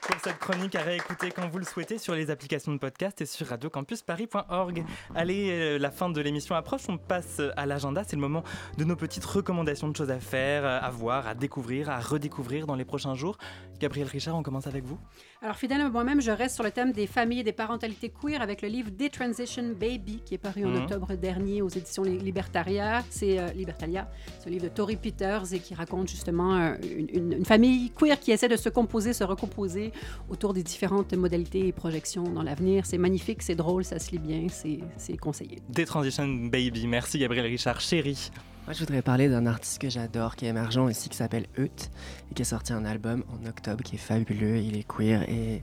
[0.02, 3.26] pour cette chronique à réécouter quand vous le souhaitez sur les applications de podcast et
[3.26, 4.84] sur radiocampusparis.org.
[5.14, 8.42] Allez, euh, la fin de l'émission approche, on passe à l'agenda, c'est le moment
[8.78, 12.66] de nos petites recommandations de choses à faire, euh, à voir, à découvrir, à redécouvrir
[12.66, 13.38] dans les prochains jours.
[13.78, 14.98] Gabriel Richard, on commence avec vous
[15.44, 18.40] Alors, fidèle à moi-même, je reste sur le thème des familles et des parentalités queer
[18.40, 20.82] avec le livre Detransition Baby qui est paru en Mhm.
[20.84, 23.02] octobre dernier aux éditions Li- Libertaria.
[23.10, 27.08] C'est euh, Libertalia, c'est un livre de Tori Peters et qui raconte justement euh, une,
[27.12, 29.90] une- une famille queer qui essaie de se composer, se recomposer
[30.30, 32.86] autour des différentes modalités et projections dans l'avenir.
[32.86, 35.58] C'est magnifique, c'est drôle, ça se lit bien, c'est conseillé.
[35.68, 36.86] Des Transition Baby.
[36.86, 37.80] Merci Gabriel Richard.
[37.80, 38.30] Chérie.
[38.64, 41.90] Moi, je voudrais parler d'un artiste que j'adore, qui est émergent ici, qui s'appelle Eut,
[42.30, 44.58] et qui a sorti un album en octobre qui est fabuleux.
[44.58, 45.62] Il est queer et,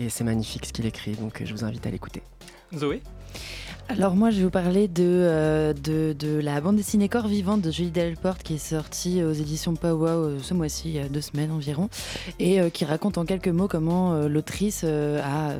[0.00, 2.22] et c'est magnifique ce qu'il écrit, donc euh, je vous invite à l'écouter.
[2.76, 3.02] Zoé?
[3.88, 7.58] Alors moi je vais vous parler de, euh, de, de la bande dessinée Corps vivant
[7.58, 11.08] de Julie Delporte qui est sortie aux éditions Powwow euh, ce mois-ci, il y a
[11.08, 11.88] deux semaines environ,
[12.38, 15.54] et euh, qui raconte en quelques mots comment euh, l'autrice euh, a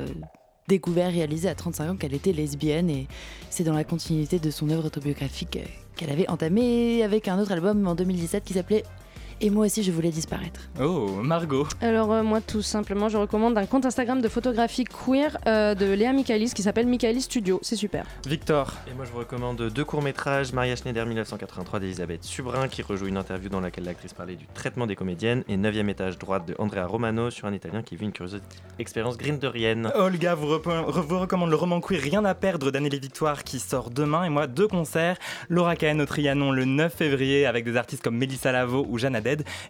[0.69, 3.07] découvert, réalisé à 35 ans qu'elle était lesbienne et
[3.49, 5.59] c'est dans la continuité de son œuvre autobiographique
[5.95, 8.83] qu'elle avait entamée avec un autre album en 2017 qui s'appelait
[9.43, 10.59] Et moi aussi, je voulais disparaître.
[10.79, 11.65] Oh, Margot.
[11.81, 15.87] Alors euh, moi tout simplement je recommande un compte Instagram de photographie queer euh, de
[15.87, 18.05] Léa Michaelis qui s'appelle Michaelis Studio, c'est super.
[18.27, 18.73] Victor.
[18.87, 23.17] Et moi je vous recommande deux courts-métrages, Maria Schneider 1983 d'Elisabeth Subrin qui rejoue une
[23.17, 26.85] interview dans laquelle l'actrice parlait du traitement des comédiennes et 9 étage droite de Andrea
[26.85, 28.39] Romano sur un italien qui vit une curieuse
[28.77, 29.91] expérience grinderienne.
[29.95, 34.23] Olga vous, vous recommande le roman queer Rien à perdre d'Anneli Victoire qui sort demain
[34.23, 35.17] et moi deux concerts,
[35.49, 39.15] Laura Cahen au Trianon le 9 février avec des artistes comme Mélissa Lavo ou Jeanne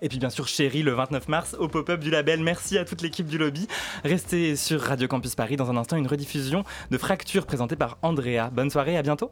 [0.02, 2.42] Et puis bien sûr Chéri le 29 mars au pop-up du label.
[2.42, 3.68] Merci à toute l'équipe du lobby.
[4.04, 8.50] Restez sur Radio Campus Paris dans un instant une rediffusion de Fracture présentée par Andrea.
[8.52, 9.32] Bonne soirée, à bientôt.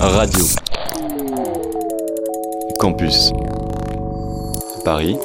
[0.00, 0.44] Radio.
[2.78, 3.32] Campus.
[4.84, 5.16] Paris